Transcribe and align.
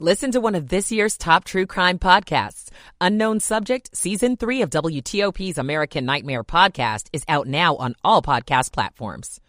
Listen 0.00 0.32
to 0.32 0.40
one 0.40 0.56
of 0.56 0.70
this 0.70 0.90
year's 0.90 1.16
top 1.16 1.44
true 1.44 1.66
crime 1.66 2.00
podcasts. 2.00 2.68
Unknown 3.00 3.38
Subject, 3.38 3.96
Season 3.96 4.36
3 4.36 4.62
of 4.62 4.70
WTOP's 4.70 5.56
American 5.56 6.04
Nightmare 6.04 6.42
podcast 6.42 7.06
is 7.12 7.22
out 7.28 7.46
now 7.46 7.76
on 7.76 7.94
all 8.02 8.20
podcast 8.20 8.72
platforms. 8.72 9.40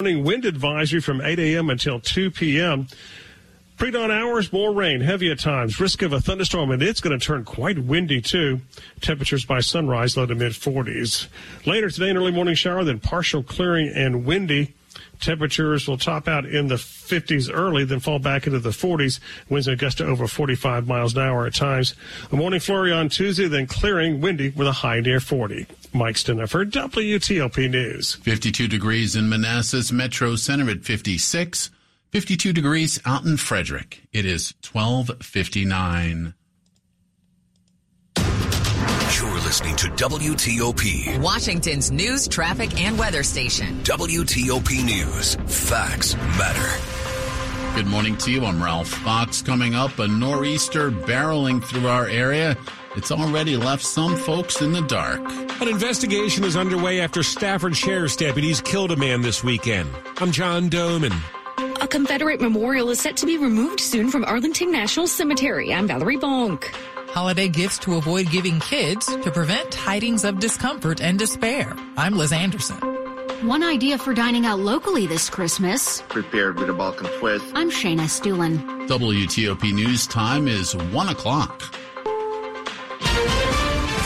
Morning 0.00 0.24
wind 0.24 0.44
advisory 0.44 1.00
from 1.00 1.20
8 1.20 1.38
a.m. 1.38 1.70
until 1.70 2.00
2 2.00 2.32
p.m. 2.32 2.88
Pre 3.76 3.92
dawn 3.92 4.10
hours, 4.10 4.52
more 4.52 4.74
rain, 4.74 5.00
heavy 5.02 5.30
at 5.30 5.38
times, 5.38 5.78
risk 5.78 6.02
of 6.02 6.12
a 6.12 6.20
thunderstorm, 6.20 6.72
and 6.72 6.82
it's 6.82 7.00
going 7.00 7.16
to 7.16 7.24
turn 7.24 7.44
quite 7.44 7.78
windy 7.78 8.20
too. 8.20 8.60
Temperatures 9.02 9.44
by 9.44 9.60
sunrise 9.60 10.16
low 10.16 10.26
to 10.26 10.34
mid 10.34 10.50
40s. 10.50 11.28
Later 11.64 11.90
today, 11.90 12.10
an 12.10 12.16
early 12.16 12.32
morning 12.32 12.56
shower, 12.56 12.82
then 12.82 12.98
partial 12.98 13.44
clearing 13.44 13.92
and 13.94 14.24
windy. 14.24 14.74
Temperatures 15.20 15.88
will 15.88 15.98
top 15.98 16.28
out 16.28 16.44
in 16.44 16.68
the 16.68 16.76
50s 16.76 17.50
early, 17.52 17.84
then 17.84 18.00
fall 18.00 18.18
back 18.18 18.46
into 18.46 18.58
the 18.58 18.70
40s. 18.70 19.20
Winds 19.48 19.68
gust 19.76 19.98
to 19.98 20.06
over 20.06 20.26
45 20.26 20.86
miles 20.86 21.14
an 21.14 21.22
hour 21.22 21.46
at 21.46 21.54
times. 21.54 21.94
A 22.32 22.36
morning 22.36 22.60
flurry 22.60 22.92
on 22.92 23.08
Tuesday, 23.08 23.48
then 23.48 23.66
clearing, 23.66 24.20
windy 24.20 24.50
with 24.50 24.66
a 24.66 24.72
high 24.72 25.00
near 25.00 25.20
40. 25.20 25.66
Mike 25.92 26.16
Stinneford, 26.16 26.70
WTOP 26.70 27.70
News. 27.70 28.14
52 28.16 28.68
degrees 28.68 29.16
in 29.16 29.28
Manassas 29.28 29.90
Metro 29.90 30.36
Center 30.36 30.70
at 30.70 30.84
56. 30.84 31.70
52 32.12 32.52
degrees 32.52 33.00
out 33.04 33.24
in 33.24 33.36
Frederick. 33.36 34.02
It 34.12 34.24
is 34.24 34.54
1259. 34.70 36.34
Listening 39.46 39.76
to 39.76 39.86
WTOP. 39.90 41.20
Washington's 41.20 41.92
news, 41.92 42.26
traffic, 42.26 42.80
and 42.80 42.98
weather 42.98 43.22
station. 43.22 43.78
WTOP 43.84 44.84
News. 44.84 45.36
Facts 45.46 46.16
matter. 46.16 47.76
Good 47.76 47.86
morning 47.86 48.16
to 48.16 48.32
you. 48.32 48.44
I'm 48.44 48.60
Ralph 48.60 48.88
Fox. 48.88 49.42
Coming 49.42 49.76
up, 49.76 50.00
a 50.00 50.08
nor'easter 50.08 50.90
barreling 50.90 51.62
through 51.62 51.86
our 51.86 52.08
area. 52.08 52.58
It's 52.96 53.12
already 53.12 53.56
left 53.56 53.84
some 53.84 54.16
folks 54.16 54.62
in 54.62 54.72
the 54.72 54.80
dark. 54.80 55.20
An 55.60 55.68
investigation 55.68 56.42
is 56.42 56.56
underway 56.56 57.00
after 57.00 57.22
Stafford 57.22 57.76
Sheriff's 57.76 58.16
deputies 58.16 58.60
killed 58.60 58.90
a 58.90 58.96
man 58.96 59.20
this 59.20 59.44
weekend. 59.44 59.88
I'm 60.16 60.32
John 60.32 60.68
Domen. 60.68 61.16
A 61.80 61.86
Confederate 61.86 62.40
memorial 62.40 62.90
is 62.90 63.00
set 63.00 63.16
to 63.18 63.26
be 63.26 63.38
removed 63.38 63.78
soon 63.78 64.10
from 64.10 64.24
Arlington 64.24 64.72
National 64.72 65.06
Cemetery. 65.06 65.72
I'm 65.72 65.86
Valerie 65.86 66.16
Bonk. 66.16 66.64
Holiday 67.16 67.48
gifts 67.48 67.78
to 67.78 67.94
avoid 67.94 68.30
giving 68.30 68.60
kids 68.60 69.06
to 69.06 69.30
prevent 69.30 69.72
tidings 69.72 70.22
of 70.22 70.38
discomfort 70.38 71.00
and 71.00 71.18
despair. 71.18 71.74
I'm 71.96 72.14
Liz 72.14 72.30
Anderson. 72.30 72.76
One 73.40 73.62
idea 73.62 73.96
for 73.96 74.12
dining 74.12 74.44
out 74.44 74.58
locally 74.58 75.06
this 75.06 75.30
Christmas. 75.30 76.02
Prepared 76.10 76.58
with 76.58 76.68
a 76.68 76.74
Balkan 76.74 77.06
twist. 77.18 77.46
I'm 77.54 77.70
Shayna 77.70 78.02
Stulin. 78.02 78.86
WTOP 78.86 79.72
News 79.72 80.06
time 80.06 80.46
is 80.46 80.76
1 80.76 81.08
o'clock. 81.08 81.62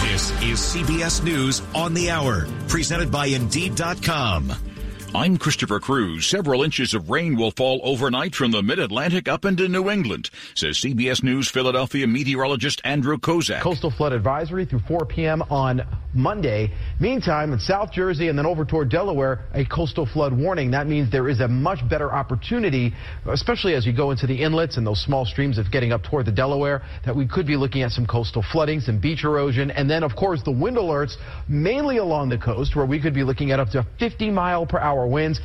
This 0.04 0.30
is 0.42 0.60
CBS 0.60 1.24
News 1.24 1.62
on 1.74 1.94
the 1.94 2.10
Hour, 2.10 2.46
presented 2.68 3.10
by 3.10 3.26
Indeed.com. 3.26 4.69
I'm 5.12 5.38
Christopher 5.38 5.80
Cruz. 5.80 6.24
Several 6.24 6.62
inches 6.62 6.94
of 6.94 7.10
rain 7.10 7.36
will 7.36 7.50
fall 7.50 7.80
overnight 7.82 8.32
from 8.36 8.52
the 8.52 8.62
mid-Atlantic 8.62 9.26
up 9.26 9.44
into 9.44 9.66
New 9.66 9.90
England, 9.90 10.30
says 10.54 10.76
CBS 10.78 11.24
News 11.24 11.50
Philadelphia 11.50 12.06
meteorologist 12.06 12.80
Andrew 12.84 13.18
Kozak. 13.18 13.60
Coastal 13.60 13.90
flood 13.90 14.12
advisory 14.12 14.64
through 14.66 14.82
4 14.86 15.06
p.m. 15.06 15.42
on 15.50 15.82
Monday. 16.14 16.72
Meantime, 17.00 17.52
in 17.52 17.58
South 17.58 17.92
Jersey 17.92 18.28
and 18.28 18.38
then 18.38 18.46
over 18.46 18.64
toward 18.64 18.88
Delaware, 18.88 19.46
a 19.52 19.64
coastal 19.64 20.06
flood 20.06 20.32
warning. 20.32 20.70
That 20.70 20.86
means 20.86 21.10
there 21.10 21.28
is 21.28 21.40
a 21.40 21.48
much 21.48 21.80
better 21.88 22.12
opportunity, 22.12 22.92
especially 23.26 23.74
as 23.74 23.86
you 23.86 23.92
go 23.92 24.12
into 24.12 24.28
the 24.28 24.40
inlets 24.40 24.76
and 24.76 24.86
those 24.86 25.00
small 25.00 25.24
streams 25.24 25.58
of 25.58 25.72
getting 25.72 25.90
up 25.92 26.04
toward 26.04 26.26
the 26.26 26.32
Delaware, 26.32 26.82
that 27.04 27.16
we 27.16 27.26
could 27.26 27.46
be 27.48 27.56
looking 27.56 27.82
at 27.82 27.90
some 27.90 28.06
coastal 28.06 28.44
flooding, 28.52 28.78
some 28.78 29.00
beach 29.00 29.24
erosion, 29.24 29.72
and 29.72 29.90
then, 29.90 30.04
of 30.04 30.14
course, 30.14 30.40
the 30.44 30.52
wind 30.52 30.76
alerts, 30.76 31.16
mainly 31.48 31.96
along 31.98 32.28
the 32.28 32.38
coast, 32.38 32.76
where 32.76 32.86
we 32.86 33.00
could 33.00 33.14
be 33.14 33.24
looking 33.24 33.50
at 33.50 33.58
up 33.58 33.70
to 33.70 33.84
50 33.98 34.30
mile 34.30 34.66
per 34.66 34.78
hour 34.78 34.99
winds. 35.06 35.40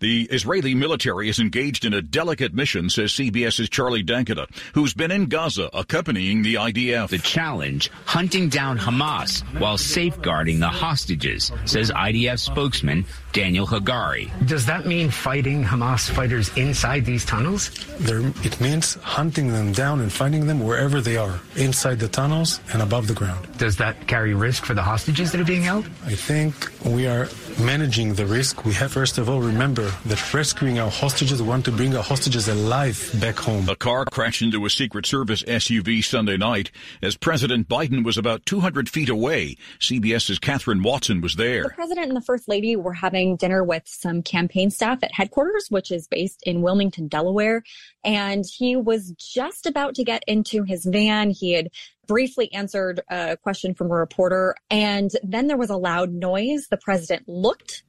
The 0.00 0.22
Israeli 0.30 0.74
military 0.74 1.28
is 1.28 1.38
engaged 1.38 1.84
in 1.84 1.92
a 1.92 2.00
delicate 2.00 2.54
mission, 2.54 2.88
says 2.88 3.12
CBS's 3.12 3.68
Charlie 3.68 4.02
D'Agata, 4.02 4.46
who's 4.72 4.94
been 4.94 5.10
in 5.10 5.26
Gaza 5.26 5.68
accompanying 5.74 6.40
the 6.40 6.54
IDF. 6.54 7.10
The 7.10 7.18
challenge, 7.18 7.90
hunting 8.06 8.48
down 8.48 8.78
Hamas 8.78 9.42
while 9.60 9.76
safeguarding 9.76 10.58
the 10.58 10.68
hostages, 10.68 11.52
says 11.66 11.90
IDF 11.90 12.38
spokesman 12.38 13.04
Daniel 13.32 13.66
Hagari. 13.66 14.30
Does 14.46 14.66
that 14.66 14.86
mean 14.86 15.10
fighting 15.10 15.62
Hamas 15.64 16.10
fighters 16.10 16.50
inside 16.56 17.04
these 17.04 17.24
tunnels? 17.24 17.70
There, 17.98 18.20
it 18.44 18.60
means 18.60 18.94
hunting 18.96 19.52
them 19.52 19.72
down 19.72 20.00
and 20.00 20.12
finding 20.12 20.46
them 20.46 20.60
wherever 20.60 21.00
they 21.00 21.16
are, 21.16 21.40
inside 21.56 21.98
the 21.98 22.08
tunnels 22.08 22.60
and 22.72 22.82
above 22.82 23.06
the 23.06 23.14
ground. 23.14 23.46
Does 23.58 23.76
that 23.76 24.08
carry 24.08 24.34
risk 24.34 24.64
for 24.64 24.74
the 24.74 24.82
hostages 24.82 25.32
that 25.32 25.40
are 25.40 25.44
being 25.44 25.62
held? 25.62 25.86
I 26.06 26.14
think 26.14 26.54
we 26.84 27.06
are 27.06 27.28
managing 27.60 28.14
the 28.14 28.26
risk. 28.26 28.64
We 28.64 28.72
have, 28.74 28.92
first 28.92 29.18
of 29.18 29.28
all, 29.28 29.40
remember 29.40 29.92
that 30.06 30.34
rescuing 30.34 30.78
our 30.78 30.90
hostages, 30.90 31.42
we 31.42 31.48
want 31.48 31.64
to 31.66 31.72
bring 31.72 31.94
our 31.96 32.02
hostages 32.02 32.48
alive 32.48 33.10
back 33.20 33.36
home. 33.36 33.68
A 33.68 33.76
car 33.76 34.04
crashed 34.06 34.42
into 34.42 34.64
a 34.64 34.70
Secret 34.70 35.06
Service 35.06 35.42
SUV 35.42 36.02
Sunday 36.02 36.36
night 36.36 36.70
as 37.02 37.16
President 37.16 37.68
Biden 37.68 38.04
was 38.04 38.16
about 38.16 38.46
200 38.46 38.88
feet 38.88 39.08
away. 39.08 39.56
CBS's 39.78 40.38
Kathryn 40.38 40.82
Watson 40.82 41.20
was 41.20 41.36
there. 41.36 41.64
The 41.64 41.70
president 41.70 42.08
and 42.08 42.16
the 42.16 42.22
first 42.22 42.48
lady 42.48 42.76
were 42.76 42.94
having 42.94 43.19
dinner 43.36 43.62
with 43.62 43.82
some 43.86 44.22
campaign 44.22 44.70
staff 44.70 45.02
at 45.02 45.14
headquarters, 45.14 45.66
which 45.68 45.90
is 45.90 46.06
based 46.08 46.42
in 46.44 46.62
Wilmington, 46.62 47.08
Delaware. 47.08 47.62
And 48.04 48.44
he 48.46 48.76
was 48.76 49.12
just 49.18 49.66
about 49.66 49.94
to 49.96 50.04
get 50.04 50.22
into 50.26 50.62
his 50.62 50.84
van. 50.84 51.30
He 51.30 51.52
had 51.52 51.68
briefly 52.06 52.52
answered 52.52 53.00
a 53.08 53.36
question 53.36 53.74
from 53.74 53.88
a 53.88 53.94
reporter, 53.94 54.56
and 54.68 55.10
then 55.22 55.46
there 55.46 55.56
was 55.56 55.70
a 55.70 55.76
loud 55.76 56.12
noise. 56.12 56.66
The 56.68 56.76
president 56.76 57.28
looked 57.28 57.84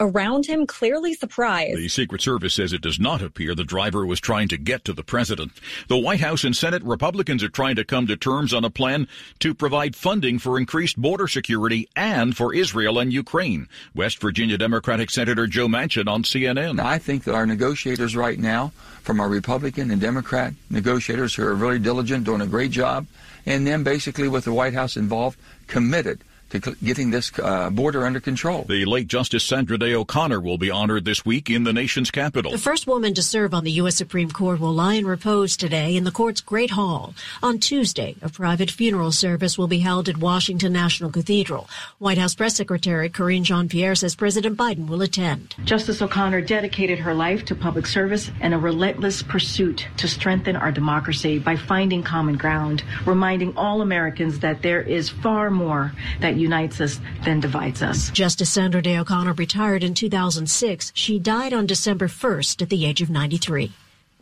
around 0.00 0.46
him, 0.46 0.66
clearly 0.66 1.14
surprised. 1.14 1.76
The 1.76 1.88
Secret 1.88 2.20
Service 2.20 2.54
says 2.54 2.72
it 2.72 2.80
does 2.80 2.98
not 2.98 3.22
appear 3.22 3.54
the 3.54 3.64
driver 3.64 4.04
was 4.04 4.20
trying 4.20 4.48
to 4.48 4.56
get 4.56 4.84
to 4.84 4.92
the 4.92 5.04
president. 5.04 5.52
The 5.88 5.98
White 5.98 6.20
House 6.20 6.44
and 6.44 6.56
Senate 6.56 6.82
Republicans 6.82 7.42
are 7.42 7.48
trying 7.48 7.76
to 7.76 7.84
come 7.84 8.06
to 8.06 8.16
terms 8.16 8.52
on 8.52 8.64
a 8.64 8.70
plan 8.70 9.06
to 9.40 9.54
provide 9.54 9.94
funding 9.94 10.38
for 10.38 10.58
increased 10.58 11.00
border 11.00 11.28
security 11.28 11.88
and 11.94 12.36
for 12.36 12.54
Israel 12.54 12.98
and 12.98 13.12
Ukraine. 13.12 13.68
West 13.94 14.20
Virginia 14.20 14.58
Democratic 14.58 15.10
Senator 15.10 15.46
Joe 15.46 15.68
Manchin 15.68 16.08
on 16.08 16.22
CNN. 16.22 16.80
I 16.80 16.98
think 16.98 17.24
that 17.24 17.34
our 17.34 17.46
negotiators 17.46 18.16
right 18.16 18.38
now, 18.38 18.72
from 19.02 19.20
our 19.20 19.28
Republican 19.28 19.90
and 19.90 20.00
Democrat 20.00 20.54
negotiators 20.70 21.34
who 21.34 21.44
are 21.44 21.54
really 21.54 21.78
diligent, 21.78 22.24
doing 22.24 22.40
a 22.40 22.46
great 22.46 22.70
job, 22.70 23.06
and 23.46 23.66
then 23.66 23.82
basically 23.82 24.28
with 24.28 24.44
the 24.44 24.52
White 24.52 24.74
House 24.74 24.96
involved, 24.96 25.38
committed 25.66 26.22
to 26.52 26.76
getting 26.84 27.10
this 27.10 27.32
uh, 27.38 27.70
border 27.70 28.04
under 28.04 28.20
control. 28.20 28.64
The 28.64 28.84
late 28.84 29.08
Justice 29.08 29.44
Sandra 29.44 29.78
Day 29.78 29.94
O'Connor 29.94 30.40
will 30.40 30.58
be 30.58 30.70
honored 30.70 31.04
this 31.04 31.24
week 31.24 31.48
in 31.48 31.64
the 31.64 31.72
nation's 31.72 32.10
capital. 32.10 32.52
The 32.52 32.58
first 32.58 32.86
woman 32.86 33.14
to 33.14 33.22
serve 33.22 33.54
on 33.54 33.64
the 33.64 33.72
U.S. 33.72 33.96
Supreme 33.96 34.30
Court 34.30 34.60
will 34.60 34.72
lie 34.72 34.94
in 34.94 35.06
repose 35.06 35.56
today 35.56 35.96
in 35.96 36.04
the 36.04 36.10
court's 36.10 36.40
Great 36.40 36.70
Hall. 36.70 37.14
On 37.42 37.58
Tuesday, 37.58 38.16
a 38.22 38.28
private 38.28 38.70
funeral 38.70 39.12
service 39.12 39.56
will 39.56 39.66
be 39.66 39.78
held 39.78 40.08
at 40.08 40.18
Washington 40.18 40.72
National 40.72 41.10
Cathedral. 41.10 41.68
White 41.98 42.18
House 42.18 42.34
Press 42.34 42.56
Secretary 42.56 43.08
Karine 43.08 43.44
Jean-Pierre 43.44 43.94
says 43.94 44.14
President 44.14 44.56
Biden 44.56 44.88
will 44.88 45.02
attend. 45.02 45.54
Justice 45.64 46.02
O'Connor 46.02 46.42
dedicated 46.42 46.98
her 46.98 47.14
life 47.14 47.44
to 47.46 47.54
public 47.54 47.86
service 47.86 48.30
and 48.40 48.52
a 48.52 48.58
relentless 48.58 49.22
pursuit 49.22 49.86
to 49.96 50.06
strengthen 50.06 50.56
our 50.56 50.72
democracy 50.72 51.38
by 51.38 51.56
finding 51.56 52.02
common 52.02 52.36
ground, 52.36 52.82
reminding 53.06 53.56
all 53.56 53.80
Americans 53.80 54.40
that 54.40 54.62
there 54.62 54.82
is 54.82 55.08
far 55.08 55.50
more 55.50 55.92
that 56.20 56.36
unites 56.42 56.80
us 56.80 57.00
than 57.24 57.40
divides 57.40 57.82
us. 57.82 58.10
Justice 58.10 58.50
Sandra 58.50 58.82
Day 58.82 58.98
O'Connor 58.98 59.34
retired 59.34 59.84
in 59.84 59.94
2006. 59.94 60.92
She 60.94 61.18
died 61.18 61.52
on 61.52 61.66
December 61.66 62.08
1st 62.08 62.62
at 62.62 62.68
the 62.68 62.84
age 62.84 63.00
of 63.00 63.08
93. 63.08 63.72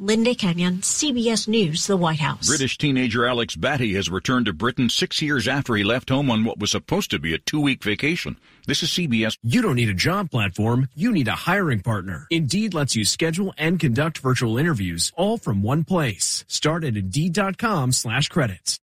Linda 0.02 0.34
Kenyon, 0.34 0.78
CBS 0.78 1.46
News, 1.46 1.86
the 1.86 1.94
White 1.94 2.20
House. 2.20 2.48
British 2.48 2.78
teenager 2.78 3.26
Alex 3.26 3.54
Batty 3.54 3.92
has 3.96 4.08
returned 4.08 4.46
to 4.46 4.52
Britain 4.54 4.88
six 4.88 5.20
years 5.20 5.46
after 5.46 5.74
he 5.74 5.84
left 5.84 6.08
home 6.08 6.30
on 6.30 6.42
what 6.42 6.58
was 6.58 6.70
supposed 6.70 7.10
to 7.10 7.18
be 7.18 7.34
a 7.34 7.38
two 7.38 7.60
week 7.60 7.84
vacation. 7.84 8.38
This 8.66 8.82
is 8.82 8.88
CBS. 8.88 9.36
You 9.42 9.60
don't 9.60 9.76
need 9.76 9.90
a 9.90 9.94
job 9.94 10.30
platform, 10.30 10.88
you 10.94 11.12
need 11.12 11.28
a 11.28 11.32
hiring 11.32 11.80
partner. 11.80 12.26
Indeed 12.30 12.72
lets 12.72 12.96
you 12.96 13.04
schedule 13.04 13.52
and 13.58 13.78
conduct 13.78 14.16
virtual 14.20 14.56
interviews 14.56 15.12
all 15.16 15.36
from 15.36 15.62
one 15.62 15.84
place. 15.84 16.46
Start 16.48 16.82
at 16.82 16.96
Indeed.com 16.96 17.92
slash 17.92 18.28
credits. 18.28 18.80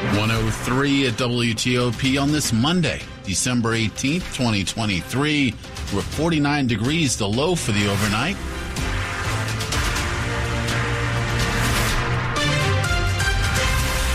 103 0.00 1.08
at 1.08 1.12
WTOP 1.14 2.20
on 2.20 2.32
this 2.32 2.54
Monday, 2.54 3.02
December 3.22 3.76
18th, 3.76 4.34
2023. 4.34 5.54
We're 5.94 6.00
49 6.00 6.66
degrees, 6.66 7.18
the 7.18 7.28
low 7.28 7.54
for 7.54 7.72
the 7.72 7.86
overnight. 7.86 8.36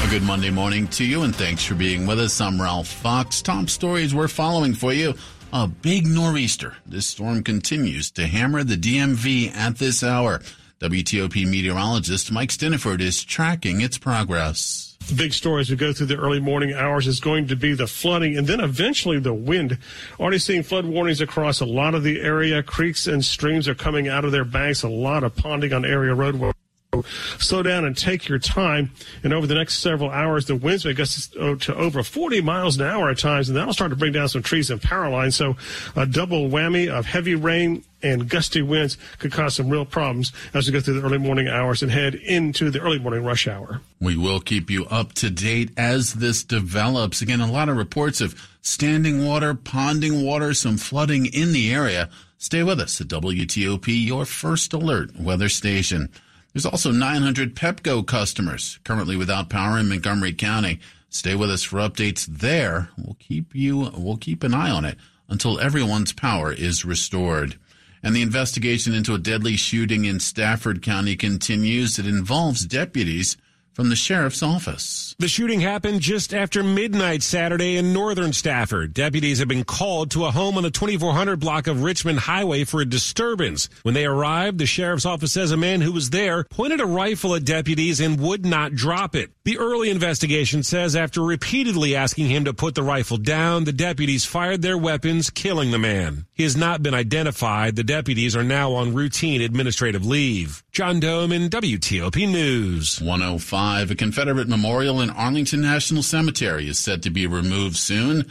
A 0.04 0.10
good 0.10 0.24
Monday 0.24 0.50
morning 0.50 0.88
to 0.88 1.06
you, 1.06 1.22
and 1.22 1.36
thanks 1.36 1.64
for 1.64 1.76
being 1.76 2.08
with 2.08 2.20
us. 2.20 2.42
I'm 2.42 2.60
Ralph 2.60 2.88
Fox. 2.88 3.44
Top 3.44 3.70
stories 3.70 4.16
we're 4.16 4.28
following 4.28 4.74
for 4.74 4.92
you. 4.92 5.14
A 5.54 5.68
big 5.68 6.08
nor'easter. 6.08 6.76
This 6.88 7.06
storm 7.06 7.44
continues 7.44 8.10
to 8.12 8.26
hammer 8.26 8.64
the 8.64 8.76
DMV 8.76 9.56
at 9.56 9.78
this 9.78 10.04
hour. 10.04 10.42
WTOP 10.80 11.48
meteorologist 11.48 12.32
Mike 12.32 12.50
Stinneford 12.50 13.02
is 13.02 13.24
tracking 13.24 13.82
its 13.82 14.00
progress. 14.00 14.85
Big 15.14 15.34
story 15.34 15.62
as 15.62 15.70
we 15.70 15.76
go 15.76 15.94
through 15.94 16.08
the 16.08 16.16
early 16.16 16.40
morning 16.40 16.74
hours 16.74 17.06
is 17.06 17.20
going 17.20 17.48
to 17.48 17.56
be 17.56 17.74
the 17.74 17.86
flooding 17.86 18.38
and 18.38 18.48
then 18.48 18.60
eventually 18.60 19.20
the 19.20 19.34
wind. 19.34 19.78
Already 20.20 20.40
seeing 20.40 20.64
flood 20.64 20.86
warnings 20.86 21.22
across 21.22 21.60
a 21.60 21.66
lot 21.66 21.94
of 21.94 22.02
the 22.02 22.22
area. 22.22 22.64
Creeks 22.64 23.06
and 23.06 23.24
streams 23.24 23.68
are 23.68 23.76
coming 23.76 24.08
out 24.08 24.26
of 24.26 24.32
their 24.32 24.44
banks. 24.44 24.82
A 24.82 24.90
lot 24.90 25.24
of 25.24 25.36
ponding 25.36 25.76
on 25.76 25.86
area 25.86 26.14
roadways 26.16 26.55
slow 27.04 27.64
down 27.64 27.86
and 27.86 27.98
take 27.98 28.28
your 28.28 28.40
time. 28.40 28.92
And 29.24 29.34
over 29.34 29.48
the 29.48 29.56
next 29.56 29.80
several 29.80 30.10
hours, 30.10 30.46
the 30.46 30.56
winds 30.56 30.86
may 30.86 30.94
gust 30.94 31.34
to 31.34 31.76
over 31.76 32.04
40 32.04 32.42
miles 32.42 32.78
an 32.78 32.86
hour 32.86 33.10
at 33.10 33.18
times, 33.18 33.50
and 33.50 33.58
that'll 33.58 33.74
start 33.74 33.92
to 33.92 33.96
bring 33.96 34.14
down 34.14 34.30
some 34.30 34.44
trees 34.44 34.70
and 34.70 34.82
power 34.82 35.10
lines. 35.10 35.36
So 35.36 35.56
a 35.96 36.06
double 36.06 36.50
whammy 36.50 36.88
of 36.88 37.06
heavy 37.06 37.36
rain 37.36 37.84
and 38.04 38.30
gusty 38.30 38.62
winds 38.62 38.98
could 39.18 39.32
cause 39.32 39.56
some 39.56 39.70
real 39.70 39.86
problems 39.86 40.32
as 40.54 40.68
we 40.68 40.74
go 40.74 40.80
through 40.80 41.00
the 41.00 41.06
early 41.06 41.18
morning 41.18 41.48
hours 41.48 41.82
and 41.82 41.92
head 41.92 42.16
into 42.16 42.70
the 42.70 42.80
early 42.80 43.00
morning 43.00 43.24
rush 43.24 43.48
hour. 43.48 43.82
We 44.00 44.16
will 44.16 44.40
keep 44.40 44.70
you 44.70 44.86
up 44.86 45.14
to 45.14 45.30
date 45.30 45.72
as 45.76 46.14
this 46.14 46.44
develops. 46.44 47.22
Again, 47.22 47.42
a 47.42 47.52
lot 47.52 47.70
of 47.70 47.78
reports 47.78 48.22
of 48.22 48.36
standing 48.62 49.26
water, 49.26 49.54
ponding 49.54 50.24
water, 50.24 50.54
some 50.54 50.78
flooding 50.78 51.26
in 51.26 51.52
the 51.52 51.74
area. 51.74 52.10
Stay 52.38 52.62
with 52.64 52.80
us 52.80 53.02
at 53.02 53.08
WTOP, 53.08 53.88
your 54.06 54.26
first 54.26 54.74
alert 54.74 55.16
weather 55.20 55.50
station. 55.50 56.10
There's 56.56 56.66
also 56.66 56.90
900 56.90 57.54
Pepco 57.54 58.08
customers 58.08 58.80
currently 58.86 59.18
without 59.18 59.50
power 59.50 59.78
in 59.78 59.90
Montgomery 59.90 60.32
County. 60.32 60.80
Stay 61.10 61.36
with 61.36 61.52
us 61.52 61.64
for 61.64 61.80
updates 61.80 62.26
there. 62.26 62.88
We'll 62.98 63.18
keep 63.20 63.54
you, 63.54 63.92
we'll 63.94 64.16
keep 64.16 64.42
an 64.42 64.54
eye 64.54 64.70
on 64.70 64.86
it 64.86 64.98
until 65.28 65.60
everyone's 65.60 66.14
power 66.14 66.54
is 66.54 66.86
restored. 66.86 67.58
And 68.02 68.16
the 68.16 68.22
investigation 68.22 68.94
into 68.94 69.14
a 69.14 69.20
deadly 69.20 69.58
shooting 69.58 70.06
in 70.06 70.22
Stafford 70.22 70.82
County 70.82 71.18
continues. 71.18 72.00
It 72.00 72.08
involves 72.08 72.66
deputies 72.66 73.36
from 73.76 73.90
the 73.90 73.96
sheriff's 73.96 74.42
office. 74.42 75.16
The 75.20 75.28
shooting 75.28 75.60
happened 75.60 76.00
just 76.00 76.34
after 76.34 76.64
midnight 76.64 77.22
Saturday 77.22 77.76
in 77.76 77.92
northern 77.92 78.32
Stafford. 78.32 78.94
Deputies 78.94 79.40
have 79.40 79.50
been 79.50 79.66
called 79.66 80.12
to 80.12 80.24
a 80.24 80.32
home 80.32 80.56
on 80.56 80.64
the 80.64 80.72
2400 80.72 81.42
block 81.42 81.68
of 81.68 81.84
Richmond 81.84 82.20
Highway 82.20 82.64
for 82.64 82.80
a 82.80 82.86
disturbance. 82.86 83.68
When 83.84 83.94
they 83.94 84.06
arrived, 84.06 84.60
the 84.60 84.66
sheriff's 84.66 85.06
office 85.06 85.34
says 85.34 85.52
a 85.52 85.58
man 85.58 85.82
who 85.82 85.92
was 85.92 86.10
there 86.10 86.46
pointed 86.46 86.80
a 86.80 86.86
rifle 86.86 87.36
at 87.36 87.44
deputies 87.44 88.00
and 88.00 88.18
would 88.22 88.46
not 88.46 88.76
drop 88.76 89.14
it. 89.14 89.32
The 89.44 89.58
early 89.58 89.90
investigation 89.90 90.64
says 90.64 90.96
after 90.96 91.22
repeatedly 91.22 91.98
asking 91.98 92.28
him 92.28 92.46
to 92.46 92.54
put 92.54 92.76
the 92.76 92.84
rifle 92.84 93.18
down, 93.18 93.66
the 93.66 93.74
deputies 93.74 94.24
fired 94.24 94.62
their 94.62 94.78
weapons, 94.78 95.30
killing 95.30 95.72
the 95.72 95.80
man. 95.80 96.26
He 96.34 96.44
has 96.44 96.56
not 96.56 96.82
been 96.82 96.94
identified. 96.94 97.76
The 97.76 97.84
deputies 97.84 98.38
are 98.38 98.44
now 98.44 98.72
on 98.72 98.94
routine 98.94 99.42
administrative 99.42 100.06
leave. 100.06 100.64
John 100.72 101.02
Domen 101.02 101.50
WTOP 101.50 102.30
News. 102.30 103.02
105 103.02 103.65
a 103.92 103.96
Confederate 103.96 104.48
memorial 104.48 105.02
in 105.02 105.10
Arlington 105.10 105.62
National 105.62 106.04
Cemetery 106.04 106.68
is 106.70 106.78
said 106.78 107.02
to 107.04 107.10
be 107.10 107.28
removed 107.28 107.76
soon, 107.76 108.26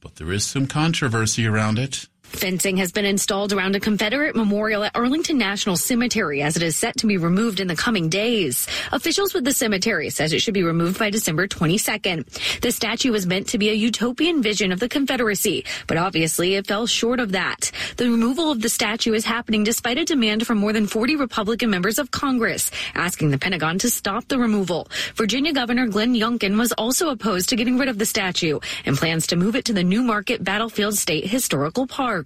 but 0.00 0.16
there 0.16 0.32
is 0.32 0.44
some 0.44 0.66
controversy 0.66 1.46
around 1.46 1.78
it. 1.78 2.06
Fencing 2.30 2.76
has 2.78 2.92
been 2.92 3.04
installed 3.04 3.52
around 3.52 3.76
a 3.76 3.80
Confederate 3.80 4.34
memorial 4.34 4.84
at 4.84 4.96
Arlington 4.96 5.36
National 5.36 5.76
Cemetery 5.76 6.42
as 6.42 6.56
it 6.56 6.62
is 6.62 6.76
set 6.76 6.96
to 6.98 7.06
be 7.06 7.16
removed 7.18 7.60
in 7.60 7.66
the 7.66 7.76
coming 7.76 8.08
days. 8.08 8.66
Officials 8.92 9.34
with 9.34 9.44
the 9.44 9.52
cemetery 9.52 10.10
says 10.10 10.32
it 10.32 10.40
should 10.40 10.54
be 10.54 10.62
removed 10.62 10.98
by 10.98 11.10
December 11.10 11.48
22nd. 11.48 12.60
The 12.60 12.70
statue 12.70 13.12
was 13.12 13.26
meant 13.26 13.48
to 13.48 13.58
be 13.58 13.68
a 13.68 13.74
utopian 13.74 14.42
vision 14.42 14.72
of 14.72 14.80
the 14.80 14.88
Confederacy, 14.88 15.64
but 15.86 15.96
obviously 15.96 16.54
it 16.54 16.66
fell 16.66 16.86
short 16.86 17.20
of 17.20 17.32
that. 17.32 17.72
The 17.96 18.08
removal 18.08 18.50
of 18.50 18.62
the 18.62 18.68
statue 18.68 19.12
is 19.12 19.24
happening 19.24 19.64
despite 19.64 19.98
a 19.98 20.04
demand 20.04 20.46
from 20.46 20.58
more 20.58 20.72
than 20.72 20.86
40 20.86 21.16
Republican 21.16 21.68
members 21.68 21.98
of 21.98 22.10
Congress 22.10 22.70
asking 22.94 23.30
the 23.32 23.38
Pentagon 23.38 23.78
to 23.80 23.90
stop 23.90 24.28
the 24.28 24.38
removal. 24.38 24.88
Virginia 25.14 25.52
Governor 25.52 25.88
Glenn 25.88 26.14
Youngkin 26.14 26.56
was 26.56 26.72
also 26.72 27.10
opposed 27.10 27.48
to 27.50 27.56
getting 27.56 27.76
rid 27.76 27.88
of 27.88 27.98
the 27.98 28.06
statue 28.06 28.60
and 28.86 28.96
plans 28.96 29.26
to 29.26 29.36
move 29.36 29.56
it 29.56 29.64
to 29.66 29.72
the 29.72 29.84
New 29.84 30.02
Market 30.02 30.42
Battlefield 30.42 30.94
State 30.96 31.26
Historical 31.26 31.86
Park. 31.86 32.19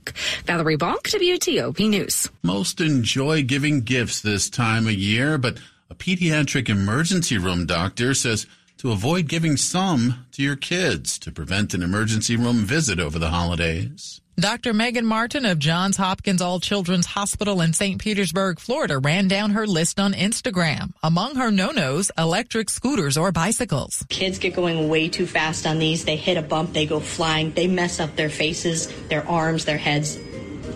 Valerie 0.46 0.76
Bonk, 0.76 1.02
WTOP 1.02 1.88
News. 1.88 2.30
Most 2.42 2.80
enjoy 2.80 3.42
giving 3.42 3.80
gifts 3.82 4.20
this 4.20 4.50
time 4.50 4.86
of 4.86 4.94
year, 4.94 5.38
but 5.38 5.58
a 5.90 5.94
pediatric 5.94 6.68
emergency 6.68 7.38
room 7.38 7.66
doctor 7.66 8.14
says 8.14 8.46
to 8.78 8.92
avoid 8.92 9.28
giving 9.28 9.56
some 9.56 10.26
to 10.32 10.42
your 10.42 10.56
kids 10.56 11.18
to 11.20 11.32
prevent 11.32 11.74
an 11.74 11.82
emergency 11.82 12.36
room 12.36 12.64
visit 12.64 13.00
over 13.00 13.18
the 13.18 13.30
holidays. 13.30 14.20
Dr. 14.36 14.72
Megan 14.72 15.06
Martin 15.06 15.46
of 15.46 15.60
Johns 15.60 15.96
Hopkins 15.96 16.42
All 16.42 16.58
Children's 16.58 17.06
Hospital 17.06 17.60
in 17.60 17.72
St. 17.72 18.00
Petersburg, 18.00 18.58
Florida, 18.58 18.98
ran 18.98 19.28
down 19.28 19.52
her 19.52 19.64
list 19.64 20.00
on 20.00 20.12
Instagram. 20.12 20.92
Among 21.04 21.36
her 21.36 21.52
no-nos, 21.52 22.10
electric 22.18 22.68
scooters 22.68 23.16
or 23.16 23.30
bicycles. 23.30 24.04
Kids 24.08 24.40
get 24.40 24.56
going 24.56 24.88
way 24.88 25.08
too 25.08 25.26
fast 25.26 25.68
on 25.68 25.78
these. 25.78 26.04
They 26.04 26.16
hit 26.16 26.36
a 26.36 26.42
bump, 26.42 26.72
they 26.72 26.84
go 26.84 26.98
flying, 26.98 27.52
they 27.52 27.68
mess 27.68 28.00
up 28.00 28.16
their 28.16 28.28
faces, 28.28 28.92
their 29.08 29.26
arms, 29.28 29.66
their 29.66 29.78
heads 29.78 30.18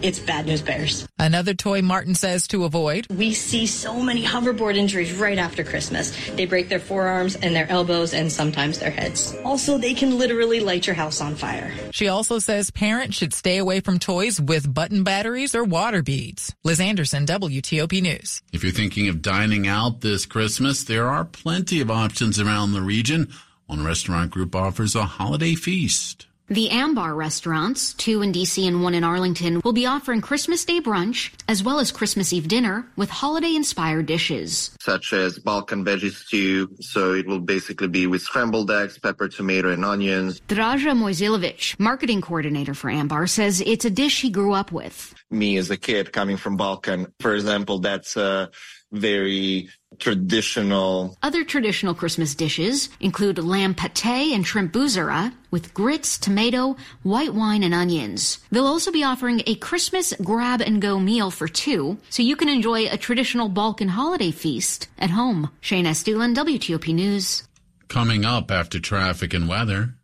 it's 0.03 0.19
bad 0.19 0.47
news 0.47 0.63
bears. 0.63 1.07
Another 1.19 1.55
toy 1.55 1.83
Martin 1.83 2.15
says 2.15 2.47
to 2.49 2.65
avoid. 2.65 3.07
We 3.11 3.33
see 3.35 3.67
so 3.67 4.01
many 4.01 4.25
hoverboard 4.25 4.77
injuries 4.77 5.13
right 5.15 5.39
after 5.39 5.65
Christmas. 5.65 6.13
They 6.31 6.47
break 6.47 6.69
their 6.69 6.81
forearms 6.81 7.37
and 7.37 7.55
their 7.55 7.69
elbows 7.71 8.15
and 8.15 8.31
sometimes 8.31 8.79
their 8.79 8.91
heads. 8.91 9.37
Also, 9.45 9.79
they 9.79 9.95
can 9.95 10.19
literally 10.19 10.61
light 10.61 10.87
your 10.87 10.95
house 10.95 11.21
on 11.21 11.35
fire. 11.35 11.73
She 11.91 12.09
also 12.09 12.39
says 12.39 12.71
parents 12.71 13.17
should 13.17 13.35
stay 13.35 13.59
away 13.59 13.81
from 13.81 13.99
toys 13.99 14.41
with 14.41 14.73
button 14.73 15.03
batteries 15.03 15.55
or 15.55 15.65
water 15.65 16.03
beads. 16.03 16.55
Liz 16.65 16.81
Anderson, 16.81 17.27
WTOP 17.27 18.01
News. 18.01 18.43
If 18.53 18.63
you're 18.63 18.73
thinking 18.73 19.09
of 19.09 19.23
dining 19.23 19.67
out 19.67 20.01
this 20.01 20.27
Christmas, 20.27 20.85
there 20.85 21.09
are 21.09 21.25
plenty 21.25 21.81
of 21.81 21.91
options 21.91 22.39
around 22.39 22.73
the 22.73 22.83
region. 22.83 23.33
One 23.67 23.85
restaurant 23.85 24.31
group 24.31 24.55
offers 24.55 24.95
a 24.95 25.05
holiday 25.05 25.55
feast. 25.55 26.28
The 26.51 26.71
Ambar 26.71 27.15
restaurants, 27.15 27.93
two 27.93 28.23
in 28.23 28.33
DC 28.33 28.67
and 28.67 28.83
one 28.83 28.95
in 28.95 29.05
Arlington, 29.05 29.61
will 29.63 29.75
be 29.75 29.85
offering 29.85 30.23
Christmas 30.23 30.65
Day 30.65 30.81
brunch 30.81 31.31
as 31.47 31.63
well 31.63 31.79
as 31.79 31.93
Christmas 31.93 32.33
Eve 32.33 32.49
dinner 32.49 32.87
with 32.97 33.11
holiday 33.11 33.55
inspired 33.55 34.07
dishes. 34.07 34.71
Such 34.81 35.13
as 35.13 35.39
Balkan 35.39 35.85
veggie 35.85 36.11
stew. 36.11 36.71
So 36.81 37.13
it 37.13 37.27
will 37.27 37.41
basically 37.41 37.89
be 37.89 38.07
with 38.07 38.23
scrambled 38.23 38.71
eggs, 38.71 38.99
pepper, 38.99 39.29
tomato, 39.29 39.71
and 39.71 39.85
onions. 39.85 40.41
Draža 40.49 40.97
Mojsilovic, 40.97 41.79
marketing 41.79 42.23
coordinator 42.23 42.73
for 42.73 42.89
Ambar, 42.89 43.27
says 43.27 43.61
it's 43.61 43.85
a 43.85 43.91
dish 43.91 44.23
he 44.23 44.31
grew 44.31 44.55
up 44.55 44.73
with. 44.73 45.15
Me 45.31 45.59
as 45.59 45.71
a 45.71 45.77
kid 45.77 46.15
coming 46.15 46.39
from 46.39 46.57
Balkan, 46.57 47.13
for 47.21 47.35
example, 47.35 47.79
that's 47.81 48.17
a 48.17 48.51
very 48.93 49.69
traditional. 49.99 51.17
Other 51.23 51.45
traditional 51.45 51.95
Christmas 51.95 52.35
dishes 52.35 52.89
include 53.01 53.39
lamb 53.39 53.75
pate 53.75 54.07
and 54.07 54.47
shrimp 54.47 54.73
buzara 54.73 55.33
with 55.51 55.75
grits, 55.75 56.19
tomato, 56.19 56.77
white 57.03 57.35
wine, 57.35 57.63
and 57.63 57.75
onions. 57.75 58.39
They'll 58.51 58.67
also 58.67 58.93
be 58.93 59.05
offering 59.05 59.43
a 59.47 59.55
Christmas 59.57 60.15
grab 60.23 60.61
and 60.61 60.83
go 60.83 60.99
meal 60.99 61.31
for 61.31 61.49
two, 61.49 61.99
so 62.11 62.23
you 62.23 62.37
can 62.37 62.49
enjoy 62.49 62.87
a 62.87 62.97
traditional 62.97 63.49
Balkan 63.49 63.89
holiday 63.89 64.31
feast 64.31 64.89
at 64.99 65.11
home. 65.11 65.51
Shayna 65.63 65.95
Stulin, 65.95 66.35
WTOP 66.35 66.95
News. 66.95 67.45
Coming 67.89 68.25
up 68.25 68.51
after 68.51 68.79
traffic 68.79 69.33
and 69.33 69.49
weather. 69.49 69.95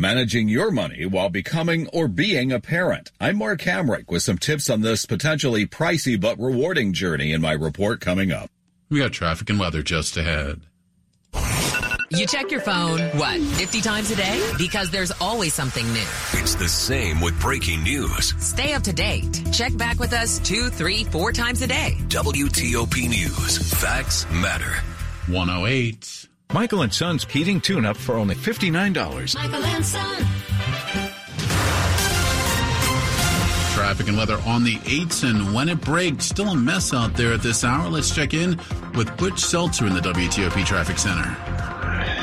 Managing 0.00 0.48
your 0.48 0.70
money 0.70 1.04
while 1.04 1.28
becoming 1.28 1.86
or 1.88 2.08
being 2.08 2.52
a 2.52 2.58
parent. 2.58 3.10
I'm 3.20 3.36
Mark 3.36 3.60
Hamrick 3.60 4.10
with 4.10 4.22
some 4.22 4.38
tips 4.38 4.70
on 4.70 4.80
this 4.80 5.04
potentially 5.04 5.66
pricey 5.66 6.18
but 6.18 6.38
rewarding 6.38 6.94
journey 6.94 7.34
in 7.34 7.42
my 7.42 7.52
report 7.52 8.00
coming 8.00 8.32
up. 8.32 8.50
We 8.88 9.00
got 9.00 9.12
traffic 9.12 9.50
and 9.50 9.60
weather 9.60 9.82
just 9.82 10.16
ahead. 10.16 10.62
You 12.08 12.26
check 12.26 12.50
your 12.50 12.62
phone, 12.62 12.98
what, 13.18 13.42
50 13.42 13.82
times 13.82 14.10
a 14.10 14.16
day? 14.16 14.52
Because 14.56 14.90
there's 14.90 15.12
always 15.20 15.52
something 15.52 15.86
new. 15.92 16.08
It's 16.32 16.54
the 16.54 16.66
same 16.66 17.20
with 17.20 17.38
breaking 17.38 17.82
news. 17.82 18.32
Stay 18.42 18.72
up 18.72 18.82
to 18.84 18.94
date. 18.94 19.52
Check 19.52 19.76
back 19.76 19.98
with 19.98 20.14
us 20.14 20.38
two, 20.38 20.70
three, 20.70 21.04
four 21.04 21.30
times 21.30 21.60
a 21.60 21.66
day. 21.66 21.98
WTOP 22.08 23.06
News. 23.06 23.58
Facts 23.78 24.24
matter. 24.30 24.82
108. 25.26 26.29
Michael 26.52 26.82
and 26.82 26.92
Son's 26.92 27.24
heating 27.24 27.60
tune-up 27.60 27.96
for 27.96 28.16
only 28.16 28.34
$59. 28.34 29.34
Michael 29.36 29.64
and 29.64 29.84
Son. 29.86 30.16
Traffic 33.72 34.08
and 34.08 34.16
weather 34.16 34.38
on 34.44 34.64
the 34.64 34.76
8s 34.78 35.28
and 35.28 35.54
when 35.54 35.68
it 35.68 35.80
breaks. 35.80 36.26
Still 36.26 36.48
a 36.48 36.56
mess 36.56 36.92
out 36.92 37.14
there 37.14 37.32
at 37.32 37.42
this 37.42 37.62
hour. 37.62 37.88
Let's 37.88 38.14
check 38.14 38.34
in 38.34 38.60
with 38.94 39.16
Butch 39.16 39.38
Seltzer 39.38 39.86
in 39.86 39.94
the 39.94 40.00
WTOP 40.00 40.66
Traffic 40.66 40.98
Center. 40.98 41.59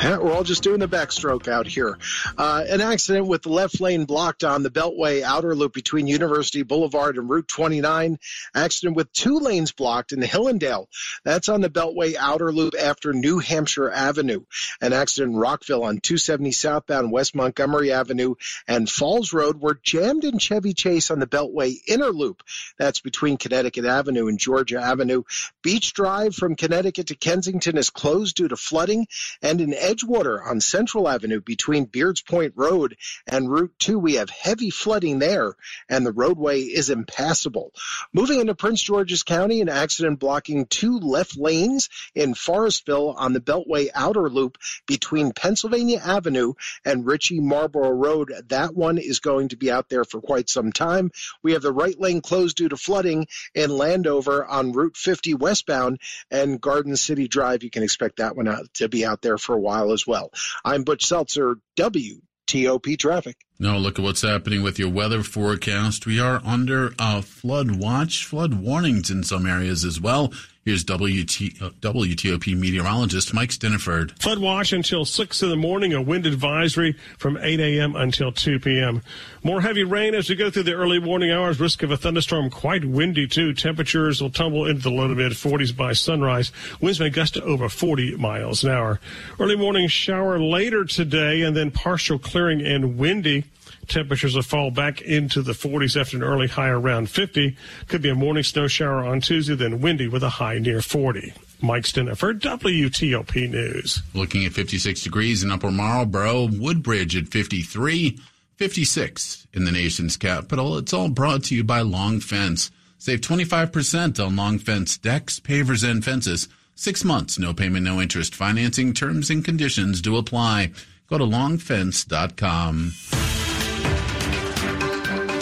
We're 0.00 0.32
all 0.32 0.44
just 0.44 0.62
doing 0.62 0.78
the 0.78 0.86
backstroke 0.86 1.48
out 1.48 1.66
here. 1.66 1.98
Uh, 2.36 2.64
an 2.68 2.80
accident 2.80 3.26
with 3.26 3.42
the 3.42 3.48
left 3.48 3.80
lane 3.80 4.04
blocked 4.04 4.44
on 4.44 4.62
the 4.62 4.70
Beltway 4.70 5.22
outer 5.22 5.56
loop 5.56 5.72
between 5.72 6.06
University 6.06 6.62
Boulevard 6.62 7.18
and 7.18 7.28
Route 7.28 7.48
29. 7.48 8.18
Accident 8.54 8.96
with 8.96 9.12
two 9.12 9.40
lanes 9.40 9.72
blocked 9.72 10.12
in 10.12 10.22
Hillendale. 10.22 10.86
That's 11.24 11.48
on 11.48 11.62
the 11.62 11.68
Beltway 11.68 12.14
outer 12.14 12.52
loop 12.52 12.74
after 12.80 13.12
New 13.12 13.40
Hampshire 13.40 13.90
Avenue. 13.90 14.44
An 14.80 14.92
accident 14.92 15.32
in 15.32 15.38
Rockville 15.38 15.82
on 15.82 15.98
270 15.98 16.52
southbound 16.52 17.10
West 17.10 17.34
Montgomery 17.34 17.92
Avenue 17.92 18.36
and 18.68 18.88
Falls 18.88 19.32
Road 19.32 19.60
were 19.60 19.80
jammed 19.82 20.22
in 20.22 20.38
Chevy 20.38 20.74
Chase 20.74 21.10
on 21.10 21.18
the 21.18 21.26
Beltway 21.26 21.74
inner 21.88 22.10
loop. 22.10 22.44
That's 22.78 23.00
between 23.00 23.36
Connecticut 23.36 23.84
Avenue 23.84 24.28
and 24.28 24.38
Georgia 24.38 24.80
Avenue. 24.80 25.24
Beach 25.62 25.92
Drive 25.92 26.36
from 26.36 26.54
Connecticut 26.54 27.08
to 27.08 27.16
Kensington 27.16 27.76
is 27.76 27.90
closed 27.90 28.36
due 28.36 28.48
to 28.48 28.56
flooding 28.56 29.08
and 29.42 29.60
in 29.60 29.74
Edgewater 29.88 30.38
on 30.46 30.60
Central 30.60 31.08
Avenue 31.08 31.40
between 31.40 31.86
Beards 31.86 32.20
Point 32.20 32.52
Road 32.56 32.98
and 33.26 33.50
Route 33.50 33.72
2. 33.78 33.98
We 33.98 34.16
have 34.16 34.28
heavy 34.28 34.68
flooding 34.68 35.18
there, 35.18 35.54
and 35.88 36.04
the 36.04 36.12
roadway 36.12 36.60
is 36.60 36.90
impassable. 36.90 37.72
Moving 38.12 38.40
into 38.40 38.54
Prince 38.54 38.82
George's 38.82 39.22
County, 39.22 39.62
an 39.62 39.70
accident 39.70 40.18
blocking 40.18 40.66
two 40.66 40.98
left 40.98 41.38
lanes 41.38 41.88
in 42.14 42.34
Forestville 42.34 43.14
on 43.16 43.32
the 43.32 43.40
Beltway 43.40 43.88
outer 43.94 44.28
loop 44.28 44.58
between 44.86 45.32
Pennsylvania 45.32 46.02
Avenue 46.04 46.52
and 46.84 47.06
Ritchie 47.06 47.40
Marlboro 47.40 47.88
Road. 47.88 48.30
That 48.48 48.74
one 48.74 48.98
is 48.98 49.20
going 49.20 49.48
to 49.48 49.56
be 49.56 49.70
out 49.70 49.88
there 49.88 50.04
for 50.04 50.20
quite 50.20 50.50
some 50.50 50.70
time. 50.70 51.12
We 51.42 51.52
have 51.52 51.62
the 51.62 51.72
right 51.72 51.98
lane 51.98 52.20
closed 52.20 52.58
due 52.58 52.68
to 52.68 52.76
flooding 52.76 53.26
in 53.54 53.70
Landover 53.70 54.44
on 54.44 54.72
Route 54.72 54.98
50 54.98 55.32
westbound 55.32 55.98
and 56.30 56.60
Garden 56.60 56.94
City 56.94 57.26
Drive. 57.26 57.62
You 57.62 57.70
can 57.70 57.82
expect 57.82 58.18
that 58.18 58.36
one 58.36 58.54
to 58.74 58.88
be 58.90 59.06
out 59.06 59.22
there 59.22 59.38
for 59.38 59.54
a 59.54 59.58
while 59.58 59.77
as 59.92 60.06
well. 60.06 60.30
I'm 60.64 60.84
Butch 60.84 61.06
Seltzer, 61.06 61.56
WTOP 61.76 62.98
Traffic. 62.98 63.36
Now 63.60 63.76
look 63.76 63.98
at 63.98 64.04
what's 64.04 64.22
happening 64.22 64.62
with 64.62 64.78
your 64.78 64.88
weather 64.88 65.24
forecast. 65.24 66.06
We 66.06 66.20
are 66.20 66.40
under 66.44 66.92
a 66.96 67.22
flood 67.22 67.72
watch, 67.72 68.24
flood 68.24 68.54
warnings 68.54 69.10
in 69.10 69.24
some 69.24 69.46
areas 69.46 69.84
as 69.84 70.00
well. 70.00 70.32
Here's 70.68 70.84
WT, 70.84 71.62
uh, 71.62 71.70
WTOP 71.80 72.54
meteorologist 72.54 73.32
Mike 73.32 73.48
Stinneford. 73.48 74.20
Flood 74.20 74.38
watch 74.38 74.74
until 74.74 75.06
6 75.06 75.42
in 75.42 75.48
the 75.48 75.56
morning, 75.56 75.94
a 75.94 76.02
wind 76.02 76.26
advisory 76.26 76.94
from 77.16 77.38
8 77.38 77.58
a.m. 77.58 77.96
until 77.96 78.30
2 78.30 78.60
p.m. 78.60 79.00
More 79.42 79.62
heavy 79.62 79.82
rain 79.82 80.14
as 80.14 80.28
we 80.28 80.36
go 80.36 80.50
through 80.50 80.64
the 80.64 80.74
early 80.74 81.00
morning 81.00 81.30
hours. 81.30 81.58
Risk 81.58 81.82
of 81.82 81.90
a 81.90 81.96
thunderstorm, 81.96 82.50
quite 82.50 82.84
windy 82.84 83.26
too. 83.26 83.54
Temperatures 83.54 84.20
will 84.20 84.28
tumble 84.28 84.66
into 84.66 84.82
the 84.82 84.90
low 84.90 85.08
to 85.08 85.14
mid 85.14 85.32
40s 85.32 85.74
by 85.74 85.94
sunrise. 85.94 86.52
Winds 86.82 87.00
may 87.00 87.08
gust 87.08 87.32
to 87.34 87.42
over 87.44 87.70
40 87.70 88.16
miles 88.16 88.62
an 88.62 88.70
hour. 88.70 89.00
Early 89.40 89.56
morning 89.56 89.88
shower 89.88 90.38
later 90.38 90.84
today 90.84 91.40
and 91.40 91.56
then 91.56 91.70
partial 91.70 92.18
clearing 92.18 92.60
and 92.60 92.98
windy. 92.98 93.44
Temperatures 93.88 94.34
will 94.34 94.42
fall 94.42 94.70
back 94.70 95.00
into 95.00 95.40
the 95.40 95.52
40s 95.52 95.98
after 95.98 96.16
an 96.16 96.22
early 96.22 96.46
high 96.46 96.68
around 96.68 97.08
50. 97.08 97.56
Could 97.88 98.02
be 98.02 98.10
a 98.10 98.14
morning 98.14 98.42
snow 98.42 98.68
shower 98.68 99.04
on 99.04 99.20
Tuesday, 99.20 99.54
then 99.54 99.80
windy 99.80 100.08
with 100.08 100.22
a 100.22 100.28
high 100.28 100.58
near 100.58 100.82
40. 100.82 101.32
Mike 101.60 101.84
Stinneford 101.84 102.40
WTOP 102.40 103.50
News. 103.50 104.02
Looking 104.14 104.44
at 104.44 104.52
56 104.52 105.02
degrees 105.02 105.42
in 105.42 105.50
Upper 105.50 105.70
Marlboro, 105.70 106.46
Woodbridge 106.46 107.16
at 107.16 107.28
53, 107.28 108.18
56 108.56 109.46
in 109.54 109.64
the 109.64 109.72
nation's 109.72 110.16
capital. 110.16 110.76
It's 110.76 110.92
all 110.92 111.08
brought 111.08 111.44
to 111.44 111.54
you 111.54 111.64
by 111.64 111.80
Long 111.80 112.20
Fence. 112.20 112.70
Save 112.98 113.22
25% 113.22 114.24
on 114.24 114.36
Long 114.36 114.58
Fence 114.58 114.98
decks, 114.98 115.40
pavers, 115.40 115.88
and 115.88 116.04
fences. 116.04 116.48
Six 116.74 117.04
months, 117.04 117.38
no 117.38 117.54
payment, 117.54 117.84
no 117.84 118.00
interest. 118.00 118.34
Financing 118.34 118.92
terms 118.92 119.30
and 119.30 119.44
conditions 119.44 120.00
do 120.00 120.16
apply. 120.16 120.72
Go 121.08 121.18
to 121.18 121.24
longfence.com. 121.24 122.92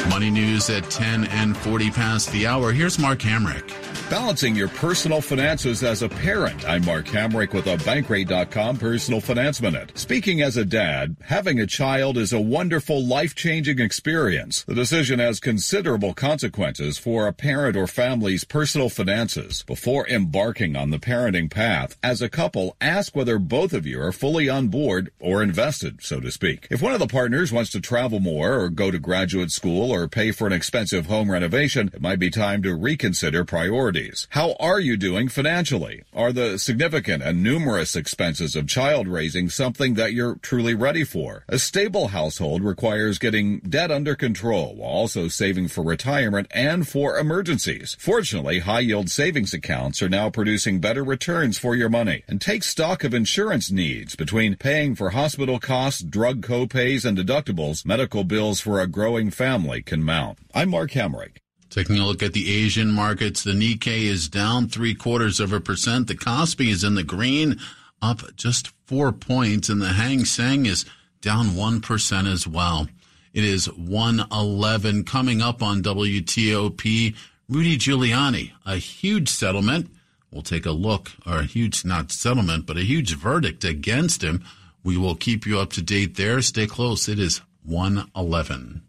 Money 0.08 0.30
news 0.30 0.70
at 0.70 0.88
10 0.90 1.24
and 1.26 1.56
40 1.56 1.90
past 1.90 2.30
the 2.32 2.46
hour. 2.46 2.72
Here's 2.72 2.98
Mark 2.98 3.18
Hamrick. 3.18 3.85
Balancing 4.08 4.54
your 4.54 4.68
personal 4.68 5.20
finances 5.20 5.82
as 5.82 6.02
a 6.02 6.08
parent. 6.08 6.64
I'm 6.64 6.84
Mark 6.84 7.06
Hamrick 7.06 7.52
with 7.52 7.66
a 7.66 7.76
Bankrate.com 7.78 8.76
Personal 8.76 9.20
Finance 9.20 9.60
Minute. 9.60 9.98
Speaking 9.98 10.42
as 10.42 10.56
a 10.56 10.64
dad, 10.64 11.16
having 11.22 11.58
a 11.58 11.66
child 11.66 12.16
is 12.16 12.32
a 12.32 12.40
wonderful, 12.40 13.04
life-changing 13.04 13.80
experience. 13.80 14.62
The 14.62 14.76
decision 14.76 15.18
has 15.18 15.40
considerable 15.40 16.14
consequences 16.14 16.98
for 16.98 17.26
a 17.26 17.32
parent 17.32 17.76
or 17.76 17.88
family's 17.88 18.44
personal 18.44 18.88
finances. 18.90 19.64
Before 19.64 20.06
embarking 20.06 20.76
on 20.76 20.90
the 20.90 20.98
parenting 20.98 21.50
path, 21.50 21.98
as 22.00 22.22
a 22.22 22.28
couple, 22.28 22.76
ask 22.80 23.16
whether 23.16 23.40
both 23.40 23.72
of 23.72 23.86
you 23.86 24.00
are 24.00 24.12
fully 24.12 24.48
on 24.48 24.68
board 24.68 25.10
or 25.18 25.42
invested, 25.42 26.00
so 26.00 26.20
to 26.20 26.30
speak. 26.30 26.68
If 26.70 26.80
one 26.80 26.92
of 26.92 27.00
the 27.00 27.08
partners 27.08 27.50
wants 27.50 27.72
to 27.72 27.80
travel 27.80 28.20
more 28.20 28.60
or 28.60 28.68
go 28.68 28.92
to 28.92 29.00
graduate 29.00 29.50
school 29.50 29.90
or 29.90 30.06
pay 30.06 30.30
for 30.30 30.46
an 30.46 30.52
expensive 30.52 31.06
home 31.06 31.28
renovation, 31.28 31.90
it 31.92 32.00
might 32.00 32.20
be 32.20 32.30
time 32.30 32.62
to 32.62 32.72
reconsider 32.72 33.44
priorities. 33.44 33.95
How 34.30 34.54
are 34.60 34.78
you 34.78 34.96
doing 34.98 35.28
financially? 35.28 36.02
Are 36.12 36.32
the 36.32 36.58
significant 36.58 37.22
and 37.22 37.42
numerous 37.42 37.96
expenses 37.96 38.54
of 38.54 38.68
child 38.68 39.08
raising 39.08 39.48
something 39.48 39.94
that 39.94 40.12
you're 40.12 40.34
truly 40.42 40.74
ready 40.74 41.02
for? 41.02 41.44
A 41.48 41.58
stable 41.58 42.08
household 42.08 42.62
requires 42.62 43.18
getting 43.18 43.60
debt 43.60 43.90
under 43.90 44.14
control 44.14 44.76
while 44.76 44.90
also 44.90 45.28
saving 45.28 45.68
for 45.68 45.82
retirement 45.82 46.46
and 46.50 46.86
for 46.86 47.18
emergencies. 47.18 47.96
Fortunately, 47.98 48.58
high 48.58 48.80
yield 48.80 49.08
savings 49.08 49.54
accounts 49.54 50.02
are 50.02 50.10
now 50.10 50.28
producing 50.28 50.78
better 50.78 51.02
returns 51.02 51.58
for 51.58 51.74
your 51.74 51.88
money. 51.88 52.22
And 52.28 52.38
take 52.38 52.64
stock 52.64 53.02
of 53.02 53.14
insurance 53.14 53.70
needs 53.70 54.14
between 54.14 54.56
paying 54.56 54.94
for 54.94 55.10
hospital 55.10 55.58
costs, 55.58 56.02
drug 56.02 56.42
copays, 56.42 57.06
and 57.06 57.16
deductibles. 57.16 57.86
Medical 57.86 58.24
bills 58.24 58.60
for 58.60 58.78
a 58.78 58.86
growing 58.86 59.30
family 59.30 59.80
can 59.80 60.02
mount. 60.02 60.38
I'm 60.54 60.68
Mark 60.68 60.90
Hamrick. 60.90 61.38
Taking 61.76 61.98
a 61.98 62.06
look 62.06 62.22
at 62.22 62.32
the 62.32 62.50
Asian 62.64 62.90
markets, 62.90 63.44
the 63.44 63.52
Nikkei 63.52 64.04
is 64.04 64.30
down 64.30 64.66
three 64.66 64.94
quarters 64.94 65.40
of 65.40 65.52
a 65.52 65.60
percent. 65.60 66.06
The 66.06 66.14
Kospi 66.14 66.70
is 66.70 66.82
in 66.82 66.94
the 66.94 67.02
green, 67.02 67.60
up 68.00 68.34
just 68.34 68.72
four 68.86 69.12
points, 69.12 69.68
and 69.68 69.82
the 69.82 69.92
Hang 69.92 70.24
Seng 70.24 70.64
is 70.64 70.86
down 71.20 71.54
one 71.54 71.82
percent 71.82 72.28
as 72.28 72.46
well. 72.46 72.88
It 73.34 73.44
is 73.44 73.66
111 73.66 75.04
coming 75.04 75.42
up 75.42 75.62
on 75.62 75.82
WTOP. 75.82 77.14
Rudy 77.46 77.76
Giuliani, 77.76 78.52
a 78.64 78.76
huge 78.76 79.28
settlement. 79.28 79.90
We'll 80.30 80.40
take 80.40 80.64
a 80.64 80.70
look, 80.70 81.12
or 81.26 81.40
a 81.40 81.44
huge, 81.44 81.84
not 81.84 82.10
settlement, 82.10 82.64
but 82.64 82.78
a 82.78 82.84
huge 82.84 83.16
verdict 83.16 83.64
against 83.64 84.24
him. 84.24 84.42
We 84.82 84.96
will 84.96 85.14
keep 85.14 85.44
you 85.44 85.58
up 85.58 85.74
to 85.74 85.82
date 85.82 86.16
there. 86.16 86.40
Stay 86.40 86.66
close. 86.66 87.06
It 87.06 87.18
is 87.18 87.42
111. 87.66 88.80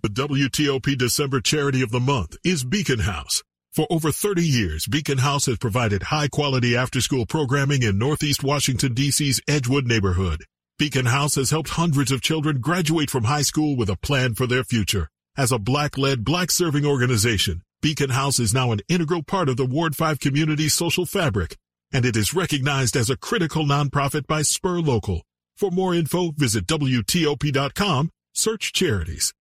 The 0.00 0.10
WTOP 0.10 0.96
December 0.96 1.40
charity 1.40 1.82
of 1.82 1.90
the 1.90 1.98
month 1.98 2.36
is 2.44 2.62
Beacon 2.62 3.00
House. 3.00 3.42
For 3.72 3.84
over 3.90 4.12
30 4.12 4.42
years, 4.42 4.86
Beacon 4.86 5.18
House 5.18 5.46
has 5.46 5.58
provided 5.58 6.04
high 6.04 6.28
quality 6.28 6.76
after 6.76 7.00
school 7.00 7.26
programming 7.26 7.82
in 7.82 7.98
Northeast 7.98 8.44
Washington, 8.44 8.94
D.C.'s 8.94 9.40
Edgewood 9.48 9.88
neighborhood. 9.88 10.44
Beacon 10.78 11.06
House 11.06 11.34
has 11.34 11.50
helped 11.50 11.70
hundreds 11.70 12.12
of 12.12 12.22
children 12.22 12.60
graduate 12.60 13.10
from 13.10 13.24
high 13.24 13.42
school 13.42 13.76
with 13.76 13.90
a 13.90 13.96
plan 13.96 14.36
for 14.36 14.46
their 14.46 14.62
future. 14.62 15.08
As 15.36 15.50
a 15.50 15.58
black-led, 15.58 16.24
black-serving 16.24 16.86
organization, 16.86 17.62
Beacon 17.82 18.10
House 18.10 18.38
is 18.38 18.54
now 18.54 18.70
an 18.70 18.82
integral 18.88 19.24
part 19.24 19.48
of 19.48 19.56
the 19.56 19.66
Ward 19.66 19.96
5 19.96 20.20
community's 20.20 20.74
social 20.74 21.06
fabric, 21.06 21.56
and 21.92 22.04
it 22.04 22.16
is 22.16 22.32
recognized 22.32 22.96
as 22.96 23.10
a 23.10 23.16
critical 23.16 23.64
nonprofit 23.64 24.28
by 24.28 24.42
Spur 24.42 24.78
Local. 24.78 25.24
For 25.56 25.72
more 25.72 25.92
info, 25.92 26.30
visit 26.30 26.66
WTOP.com, 26.68 28.10
search 28.32 28.72
charities. 28.72 29.34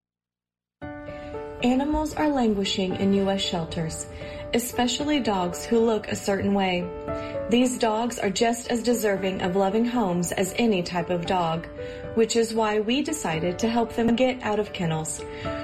Animals 1.64 2.14
are 2.14 2.30
languishing 2.30 2.96
in 2.98 3.14
U.S. 3.14 3.42
shelters, 3.42 4.06
especially 4.54 5.20
dogs 5.20 5.66
who 5.66 5.80
look 5.80 6.08
a 6.08 6.16
certain 6.16 6.54
way. 6.54 6.88
These 7.50 7.80
dogs 7.80 8.20
are 8.20 8.30
just 8.30 8.70
as 8.70 8.84
deserving 8.84 9.42
of 9.42 9.56
loving 9.56 9.86
homes 9.86 10.32
as 10.32 10.54
any 10.58 10.84
type 10.84 11.10
of 11.10 11.26
dog, 11.26 11.66
which 12.14 12.36
is 12.36 12.54
why 12.54 12.80
we 12.82 13.02
decided 13.02 13.58
to 13.58 13.70
help 13.70 13.94
them 13.94 14.16
get 14.16 14.44
out 14.44 14.60
of 14.60 14.72
kennels. 14.72 15.24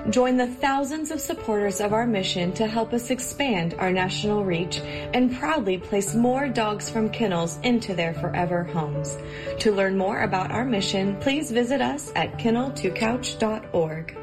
Join 0.09 0.37
the 0.37 0.47
thousands 0.47 1.11
of 1.11 1.21
supporters 1.21 1.79
of 1.79 1.93
our 1.93 2.07
mission 2.07 2.53
to 2.53 2.65
help 2.65 2.91
us 2.91 3.11
expand 3.11 3.75
our 3.77 3.91
national 3.91 4.43
reach 4.43 4.79
and 5.13 5.35
proudly 5.37 5.77
place 5.77 6.15
more 6.15 6.47
dogs 6.47 6.89
from 6.89 7.11
kennels 7.11 7.59
into 7.61 7.93
their 7.93 8.15
forever 8.15 8.63
homes. 8.63 9.15
To 9.59 9.71
learn 9.71 9.95
more 9.95 10.21
about 10.21 10.49
our 10.49 10.65
mission, 10.65 11.17
please 11.17 11.51
visit 11.51 11.81
us 11.81 12.11
at 12.15 12.39
kennel2couch.org. 12.39 14.22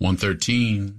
113. 0.00 0.96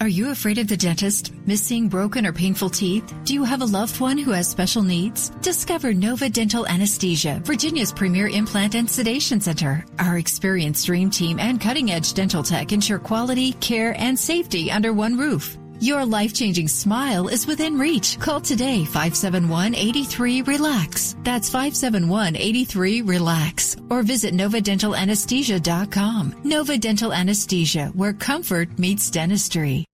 Are 0.00 0.08
you 0.08 0.30
afraid 0.30 0.58
of 0.58 0.66
the 0.66 0.76
dentist? 0.76 1.32
Missing 1.46 1.88
broken 1.88 2.26
or 2.26 2.32
painful 2.32 2.70
teeth? 2.70 3.14
Do 3.24 3.32
you 3.32 3.44
have 3.44 3.60
a 3.60 3.66
loved 3.66 4.00
one 4.00 4.18
who 4.18 4.32
has 4.32 4.48
special 4.48 4.82
needs? 4.82 5.30
Discover 5.40 5.94
Nova 5.94 6.28
Dental 6.28 6.66
Anesthesia, 6.66 7.40
Virginia's 7.44 7.92
premier 7.92 8.26
implant 8.26 8.74
and 8.74 8.90
sedation 8.90 9.40
center. 9.40 9.84
Our 10.00 10.18
experienced 10.18 10.86
dream 10.86 11.10
team 11.10 11.38
and 11.38 11.60
cutting 11.60 11.92
edge 11.92 12.12
dental 12.12 12.42
tech 12.42 12.72
ensure 12.72 12.98
quality, 12.98 13.52
care, 13.52 13.94
and 13.96 14.18
safety 14.18 14.68
under 14.70 14.92
one 14.92 15.16
roof. 15.16 15.56
Your 15.80 16.04
life 16.04 16.34
changing 16.34 16.68
smile 16.68 17.28
is 17.28 17.46
within 17.46 17.78
reach. 17.78 18.20
Call 18.20 18.42
today 18.42 18.84
571 18.84 19.74
83 19.74 20.42
Relax. 20.42 21.16
That's 21.22 21.48
571 21.48 22.36
83 22.36 23.00
Relax. 23.00 23.76
Or 23.88 24.02
visit 24.02 24.34
NovaDentalAnesthesia.com. 24.34 26.42
Nova 26.44 26.76
Dental 26.76 27.14
Anesthesia, 27.14 27.86
where 27.94 28.12
comfort 28.12 28.78
meets 28.78 29.08
dentistry. 29.08 29.86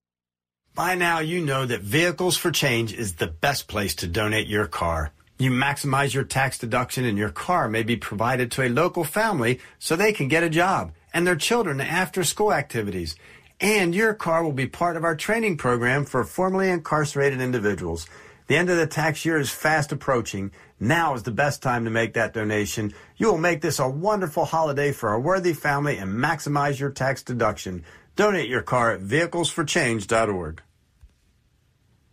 By 0.74 0.96
now, 0.96 1.20
you 1.20 1.40
know 1.40 1.64
that 1.64 1.82
Vehicles 1.82 2.36
for 2.36 2.50
Change 2.50 2.92
is 2.92 3.14
the 3.14 3.28
best 3.28 3.68
place 3.68 3.94
to 3.96 4.08
donate 4.08 4.48
your 4.48 4.66
car. 4.66 5.12
You 5.38 5.52
maximize 5.52 6.12
your 6.12 6.24
tax 6.24 6.58
deduction 6.58 7.04
and 7.04 7.16
your 7.16 7.30
car 7.30 7.68
may 7.68 7.84
be 7.84 7.96
provided 7.96 8.50
to 8.52 8.62
a 8.62 8.68
local 8.68 9.04
family 9.04 9.60
so 9.78 9.94
they 9.94 10.12
can 10.12 10.26
get 10.26 10.42
a 10.42 10.50
job 10.50 10.90
and 11.14 11.24
their 11.24 11.36
children 11.36 11.80
after 11.80 12.24
school 12.24 12.52
activities. 12.52 13.14
And 13.60 13.94
your 13.94 14.12
car 14.12 14.44
will 14.44 14.52
be 14.52 14.66
part 14.66 14.96
of 14.96 15.04
our 15.04 15.16
training 15.16 15.56
program 15.56 16.04
for 16.04 16.24
formerly 16.24 16.68
incarcerated 16.68 17.40
individuals. 17.40 18.06
The 18.48 18.56
end 18.56 18.70
of 18.70 18.76
the 18.76 18.86
tax 18.86 19.24
year 19.24 19.38
is 19.38 19.50
fast 19.50 19.92
approaching. 19.92 20.52
Now 20.78 21.14
is 21.14 21.22
the 21.24 21.30
best 21.30 21.62
time 21.62 21.84
to 21.84 21.90
make 21.90 22.14
that 22.14 22.34
donation. 22.34 22.92
You 23.16 23.28
will 23.28 23.38
make 23.38 23.60
this 23.60 23.78
a 23.78 23.88
wonderful 23.88 24.44
holiday 24.44 24.92
for 24.92 25.12
a 25.12 25.20
worthy 25.20 25.52
family 25.52 25.96
and 25.96 26.12
maximize 26.12 26.78
your 26.78 26.90
tax 26.90 27.22
deduction. 27.22 27.84
Donate 28.14 28.48
your 28.48 28.62
car 28.62 28.92
at 28.92 29.00
vehiclesforchange.org. 29.00 30.62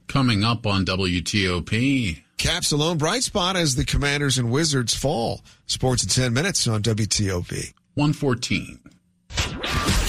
Coming 0.07 0.43
up 0.43 0.65
on 0.65 0.85
WTOP. 0.85 2.23
Caps 2.37 2.71
alone 2.71 2.97
bright 2.97 3.23
spot 3.23 3.55
as 3.55 3.75
the 3.75 3.85
Commanders 3.85 4.37
and 4.37 4.51
Wizards 4.51 4.95
fall. 4.95 5.41
Sports 5.65 6.03
in 6.03 6.09
10 6.09 6.33
minutes 6.33 6.67
on 6.67 6.81
WTOP. 6.81 7.73
114. 7.95 8.79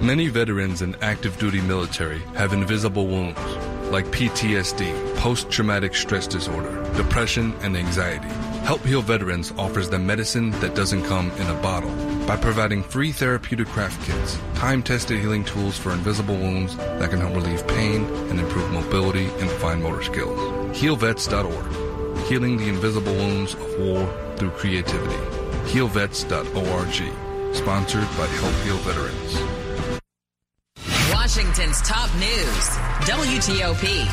Many 0.00 0.28
veterans 0.28 0.82
and 0.82 0.94
active 1.02 1.38
duty 1.38 1.60
military 1.62 2.18
have 2.34 2.52
invisible 2.52 3.06
wounds 3.06 3.40
like 3.90 4.04
PTSD, 4.06 5.16
post 5.16 5.50
traumatic 5.50 5.94
stress 5.94 6.26
disorder, 6.26 6.82
depression, 6.96 7.54
and 7.62 7.76
anxiety. 7.76 8.28
Help 8.64 8.84
Heal 8.84 9.00
Veterans 9.00 9.52
offers 9.56 9.88
them 9.88 10.06
medicine 10.06 10.50
that 10.60 10.74
doesn't 10.74 11.04
come 11.04 11.30
in 11.32 11.46
a 11.48 11.54
bottle 11.62 11.94
by 12.26 12.36
providing 12.36 12.82
free 12.82 13.10
therapeutic 13.10 13.68
craft 13.68 14.04
kits, 14.06 14.38
time 14.54 14.82
tested 14.82 15.18
healing 15.18 15.44
tools 15.44 15.78
for 15.78 15.92
invisible 15.92 16.36
wounds 16.36 16.76
that 16.76 17.08
can 17.10 17.20
help 17.20 17.34
relieve 17.34 17.66
pain 17.68 18.04
and 18.28 18.38
improve 18.38 18.70
mobility 18.72 19.26
and 19.38 19.50
fine 19.52 19.82
motor 19.82 20.02
skills. 20.02 20.38
HealVets.org, 20.76 22.26
healing 22.26 22.58
the 22.58 22.68
invisible 22.68 23.14
wounds 23.14 23.54
of 23.54 23.78
war 23.78 24.34
through 24.36 24.50
creativity. 24.50 25.16
HealVets.org, 25.70 27.54
sponsored 27.54 28.08
by 28.18 28.26
Help 28.26 28.54
Heal 28.64 28.76
Veterans. 28.78 29.55
Washington's 31.36 31.82
top 31.82 32.08
news. 32.14 32.66
WTOP. 33.04 34.06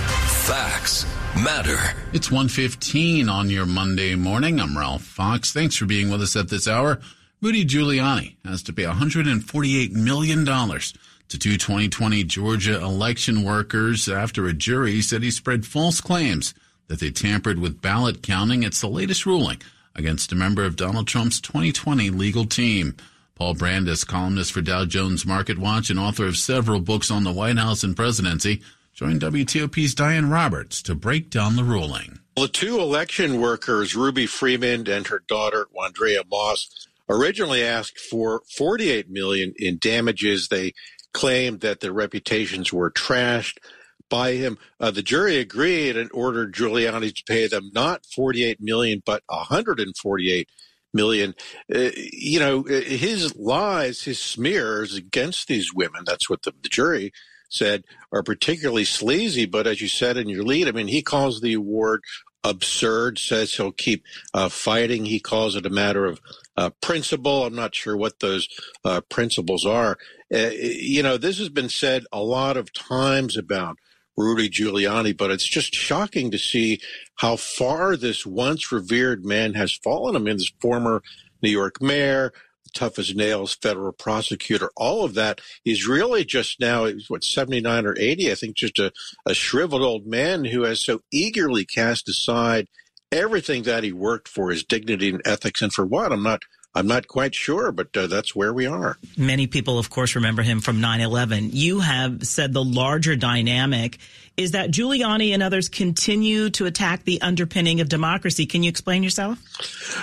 Facts 0.46 1.06
matter. 1.42 1.78
It's 2.12 2.30
115 2.30 3.30
on 3.30 3.50
your 3.50 3.66
Monday 3.66 4.16
morning. 4.16 4.60
I'm 4.60 4.78
Ralph 4.78 5.04
Fox. 5.04 5.54
Thanks 5.54 5.78
for 5.78 5.86
being 5.86 6.10
with 6.10 6.22
us 6.22 6.36
at 6.36 6.50
this 6.50 6.68
hour. 6.68 7.00
Rudy 7.42 7.64
Giuliani 7.64 8.36
has 8.44 8.62
to 8.64 8.74
pay 8.74 8.84
$148 8.84 9.94
million 9.94 10.44
to 10.44 11.40
two 11.40 11.54
2020 11.54 12.26
Georgia 12.26 12.82
election 12.82 13.46
workers 13.46 14.10
after 14.10 14.46
a 14.46 14.54
jury 14.54 15.02
said 15.02 15.24
he 15.24 15.32
spread 15.32 15.66
false 15.66 16.02
claims 16.02 16.54
that 16.90 17.00
they 17.00 17.10
tampered 17.10 17.58
with 17.58 17.82
ballot 17.82 18.22
counting. 18.22 18.64
It's 18.64 18.82
the 18.82 18.90
latest 18.90 19.26
ruling 19.26 19.62
against 19.96 20.34
a 20.34 20.36
member 20.36 20.66
of 20.66 20.76
Donald 20.76 21.08
Trump's 21.08 21.40
2020 21.40 22.10
legal 22.10 22.44
team. 22.44 22.98
Paul 23.44 23.56
Brandus, 23.56 24.08
columnist 24.08 24.54
for 24.54 24.62
Dow 24.62 24.86
Jones 24.86 25.26
Market 25.26 25.58
Watch 25.58 25.90
and 25.90 26.00
author 26.00 26.26
of 26.26 26.38
several 26.38 26.80
books 26.80 27.12
on 27.12 27.26
the 27.26 27.32
White 27.34 27.58
House 27.58 27.84
and 27.84 27.94
presidency, 27.94 28.62
joined 28.94 29.20
WTOP's 29.20 29.94
Diane 29.94 30.30
Roberts 30.30 30.82
to 30.84 30.96
break 30.96 31.30
down 31.30 31.58
the 31.58 31.66
ruling. 31.66 32.20
The 32.38 32.48
two 32.48 32.80
election 32.80 33.42
workers, 33.42 33.98
Ruby 33.98 34.28
Freeman 34.28 34.88
and 34.88 35.06
her 35.08 35.22
daughter, 35.28 35.68
Wandrea 35.78 36.24
Moss, 36.32 36.88
originally 37.10 37.62
asked 37.62 38.00
for 38.00 38.44
48 38.56 39.10
million 39.10 39.54
in 39.58 39.78
damages. 39.78 40.48
They 40.48 40.72
claimed 41.12 41.60
that 41.60 41.82
their 41.82 41.92
reputations 41.92 42.72
were 42.72 42.92
trashed 42.92 43.58
by 44.08 44.36
him. 44.36 44.58
Uh, 44.80 44.92
the 44.92 45.04
jury 45.04 45.36
agreed 45.36 45.98
and 45.98 46.10
ordered 46.14 46.54
Giuliani 46.54 47.14
to 47.14 47.24
pay 47.28 47.48
them 47.48 47.72
not 47.74 48.06
48 48.06 48.62
million, 48.62 49.04
but 49.06 49.22
148 49.28 50.48
million. 50.94 51.36
Uh, 51.74 51.90
you 51.96 52.40
know, 52.40 52.64
his 52.64 53.36
lies, 53.36 54.04
his 54.04 54.20
smears 54.20 54.96
against 54.96 55.48
these 55.48 55.74
women, 55.74 56.04
that's 56.06 56.30
what 56.30 56.44
the, 56.44 56.54
the, 56.62 56.70
jury 56.70 57.12
said, 57.50 57.84
are 58.12 58.24
particularly 58.24 58.86
sleazy. 58.86 59.46
But 59.46 59.68
as 59.68 59.82
you 59.82 59.88
said 59.88 60.18
in 60.18 60.30
your 60.30 60.44
lead, 60.44 60.68
I 60.68 60.72
mean, 60.72 60.88
he 60.88 61.02
calls 61.02 61.42
the 61.42 61.54
award 61.54 62.04
absurd, 62.44 63.18
says 63.18 63.54
he'll 63.54 63.72
keep 63.72 64.04
uh, 64.34 64.50
fighting. 64.50 65.06
He 65.06 65.20
calls 65.20 65.56
it 65.56 65.66
a 65.66 65.70
matter 65.70 66.06
of 66.06 66.20
uh, 66.58 66.70
principle. 66.82 67.46
I'm 67.46 67.56
not 67.56 67.74
sure 67.74 67.96
what 67.96 68.20
those 68.20 68.48
uh, 68.84 69.02
principles 69.10 69.66
are. 69.66 69.98
Uh, 70.34 70.50
you 70.54 71.04
know, 71.04 71.18
this 71.18 71.40
has 71.40 71.50
been 71.50 71.70
said 71.70 72.04
a 72.12 72.22
lot 72.22 72.58
of 72.58 72.74
times 72.74 73.38
about 73.38 73.78
Rudy 74.18 74.50
Giuliani, 74.50 75.16
but 75.16 75.32
it's 75.32 75.48
just 75.48 75.74
shocking 75.74 76.32
to 76.32 76.38
see 76.38 76.80
how 77.16 77.36
far 77.36 77.96
this 77.96 78.26
once 78.26 78.72
revered 78.72 79.26
man 79.26 79.54
has 79.54 79.74
fallen. 79.74 80.16
I 80.16 80.20
mean, 80.20 80.38
this 80.38 80.52
former 80.62 81.02
New 81.42 81.50
York 81.50 81.82
mayor, 81.82 82.32
tough 82.74 83.00
as 83.00 83.16
nails 83.16 83.56
federal 83.56 83.92
prosecutor, 83.92 84.70
all 84.76 85.04
of 85.04 85.14
that 85.16 85.42
is 85.66 85.88
really 85.88 86.26
just 86.26 86.60
now, 86.60 86.90
what, 87.08 87.24
79 87.24 87.86
or 87.86 87.96
80, 87.98 88.32
I 88.32 88.36
think 88.36 88.56
just 88.56 88.80
a, 88.80 88.92
a 89.26 89.34
shriveled 89.34 89.82
old 89.82 90.06
man 90.06 90.46
who 90.46 90.64
has 90.64 90.82
so 90.82 91.02
eagerly 91.12 91.66
cast 91.66 92.08
aside 92.10 92.68
everything 93.12 93.64
that 93.64 93.84
he 93.84 93.92
worked 93.92 94.28
for, 94.28 94.50
his 94.50 94.64
dignity 94.64 95.10
and 95.10 95.22
ethics, 95.26 95.62
and 95.62 95.72
for 95.72 95.86
what? 95.86 96.12
I'm 96.12 96.24
not 96.24 96.44
I'm 96.76 96.88
not 96.88 97.08
quite 97.08 97.36
sure, 97.36 97.72
but 97.72 97.96
uh, 97.96 98.08
that's 98.08 98.36
where 98.36 98.52
we 98.52 98.66
are. 98.66 98.98
Many 99.16 99.46
people, 99.46 99.78
of 99.78 99.90
course, 99.90 100.16
remember 100.16 100.42
him 100.42 100.60
from 100.60 100.82
9 100.82 101.02
11. 101.02 101.50
You 101.54 101.82
have 101.82 102.26
said 102.26 102.54
the 102.54 102.64
larger 102.64 103.16
dynamic 103.16 104.00
is 104.36 104.52
that 104.52 104.72
Giuliani 104.72 105.34
and 105.34 105.44
others 105.44 105.70
continue 105.70 106.50
to 106.52 106.66
attack 106.66 107.04
the 107.04 107.22
underpinning 107.22 107.82
of 107.82 107.90
democracy. 107.90 108.48
Can 108.48 108.64
you 108.64 108.70
explain 108.70 109.04
yourself? 109.04 109.40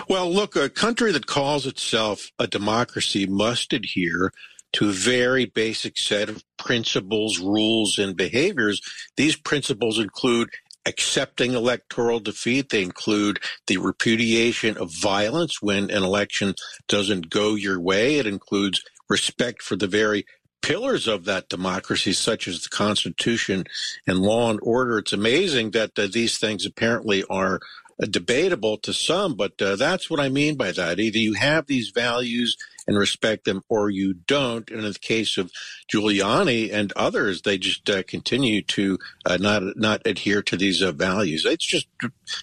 Well, 0.09 0.33
look, 0.33 0.55
a 0.55 0.69
country 0.69 1.11
that 1.13 1.27
calls 1.27 1.67
itself 1.67 2.31
a 2.39 2.47
democracy 2.47 3.27
must 3.27 3.73
adhere 3.73 4.33
to 4.73 4.89
a 4.89 4.93
very 4.93 5.47
basic 5.47 5.99
set 5.99 6.29
of 6.29 6.45
principles, 6.57 7.41
rules, 7.41 7.99
and 7.99 8.17
behaviors. 8.17 8.81
These 9.17 9.35
principles 9.35 9.99
include 9.99 10.51
accepting 10.87 11.53
electoral 11.53 12.21
defeat. 12.21 12.71
They 12.71 12.83
include 12.83 13.41
the 13.67 13.79
repudiation 13.79 14.77
of 14.77 14.93
violence 14.93 15.61
when 15.61 15.91
an 15.91 16.03
election 16.03 16.55
doesn't 16.89 17.31
go 17.31 17.55
your 17.55 17.81
way. 17.81 18.17
It 18.17 18.27
includes 18.27 18.83
respect 19.09 19.63
for 19.63 19.77
the 19.77 19.87
very 19.87 20.25
pillars 20.63 21.09
of 21.09 21.25
that 21.25 21.49
democracy, 21.49 22.13
such 22.13 22.47
as 22.47 22.63
the 22.63 22.69
Constitution 22.69 23.65
and 24.07 24.21
law 24.21 24.51
and 24.51 24.61
order. 24.63 24.99
It's 24.99 25.13
amazing 25.13 25.71
that 25.73 25.99
uh, 25.99 26.09
these 26.13 26.39
things 26.39 26.67
apparently 26.67 27.25
are 27.31 27.61
uh, 28.03 28.07
debatable 28.07 28.79
to 28.79 28.93
some, 28.93 29.35
but 29.35 29.61
uh, 29.61 29.77
that's 29.77 30.11
what 30.11 30.21
I 30.21 30.29
mean 30.29 30.57
by 30.57 30.73
that. 30.73 31.01
Either 31.01 31.19
you 31.19 31.35
have 31.35 31.67
these 31.67 31.91
values 31.91 32.57
and 32.87 32.99
respect 32.99 33.45
them 33.45 33.63
or 33.69 33.91
you 33.91 34.15
don't. 34.15 34.71
And 34.71 34.85
in 34.85 34.93
the 34.93 34.99
case 34.99 35.39
of 35.39 35.51
Giuliani 35.93 36.73
and 36.73 36.93
others, 36.93 37.43
they 37.43 37.59
just 37.59 37.89
uh, 37.89 38.03
continue 38.03 38.63
to 38.63 38.99
uh, 39.27 39.37
not 39.39 39.63
not 39.77 40.03
adhere 40.07 40.43
to 40.43 40.57
these 40.57 40.83
uh, 40.83 40.93
values. 40.93 41.45
It's 41.45 41.65
just 41.65 41.87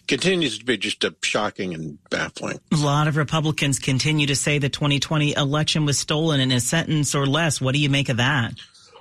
continues 0.08 0.60
to 0.60 0.66
be 0.66 0.78
just 0.78 1.04
uh, 1.04 1.12
shocking 1.24 1.74
and 1.74 1.98
baffling. 2.10 2.60
A 2.74 2.78
lot 2.78 3.08
of 3.08 3.18
Republicans 3.18 3.80
continue 3.80 4.28
to 4.28 4.36
say 4.36 4.60
the 4.60 4.70
2020 4.70 5.36
election 5.36 5.86
was 5.86 5.98
stolen 5.98 6.40
in 6.40 6.52
a 6.52 6.60
sentence 6.60 7.16
or 7.16 7.26
less. 7.26 7.62
What 7.62 7.74
do 7.74 7.80
you 7.80 7.90
make 7.90 8.10
of 8.10 8.18
that? 8.18 8.54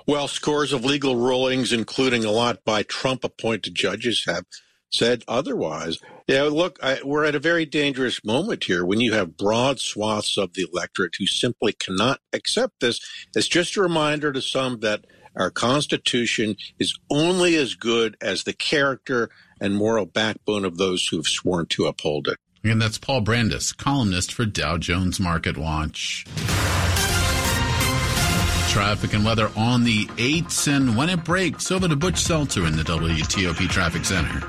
Well, 0.05 0.29
scores 0.29 0.71
of 0.71 0.85
legal 0.85 1.17
rulings, 1.17 1.73
including 1.73 2.23
a 2.23 2.31
lot 2.31 2.63
by 2.63 2.83
Trump 2.83 3.25
appointed 3.25 3.75
judges, 3.75 4.23
have 4.25 4.45
said 4.89 5.23
otherwise. 5.27 5.97
Yeah, 6.27 6.43
look, 6.43 6.79
I, 6.81 6.99
we're 7.03 7.25
at 7.25 7.35
a 7.35 7.39
very 7.39 7.65
dangerous 7.65 8.23
moment 8.23 8.63
here 8.63 8.85
when 8.85 8.99
you 8.99 9.13
have 9.13 9.37
broad 9.37 9.79
swaths 9.79 10.37
of 10.37 10.53
the 10.53 10.67
electorate 10.71 11.15
who 11.17 11.25
simply 11.25 11.73
cannot 11.73 12.19
accept 12.33 12.79
this. 12.79 12.99
It's 13.35 13.47
just 13.47 13.75
a 13.77 13.81
reminder 13.81 14.31
to 14.31 14.41
some 14.41 14.79
that 14.79 15.05
our 15.35 15.51
Constitution 15.51 16.55
is 16.79 16.97
only 17.09 17.55
as 17.55 17.75
good 17.75 18.17
as 18.21 18.43
the 18.43 18.53
character 18.53 19.29
and 19.61 19.75
moral 19.75 20.05
backbone 20.05 20.65
of 20.65 20.77
those 20.77 21.07
who 21.07 21.17
have 21.17 21.27
sworn 21.27 21.67
to 21.67 21.85
uphold 21.85 22.27
it. 22.27 22.37
And 22.63 22.81
that's 22.81 22.97
Paul 22.97 23.21
Brandus, 23.21 23.75
columnist 23.75 24.33
for 24.33 24.45
Dow 24.45 24.77
Jones 24.77 25.19
Market 25.19 25.57
Watch. 25.57 26.25
Traffic 28.67 29.13
and 29.13 29.25
weather 29.25 29.49
on 29.55 29.83
the 29.83 30.05
8s 30.05 30.67
and 30.67 30.95
when 30.97 31.09
it 31.09 31.23
breaks 31.23 31.71
over 31.71 31.87
to 31.87 31.95
Butch 31.95 32.19
Seltzer 32.19 32.65
in 32.65 32.75
the 32.75 32.83
WTOP 32.83 33.69
Traffic 33.69 34.05
Center. 34.05 34.45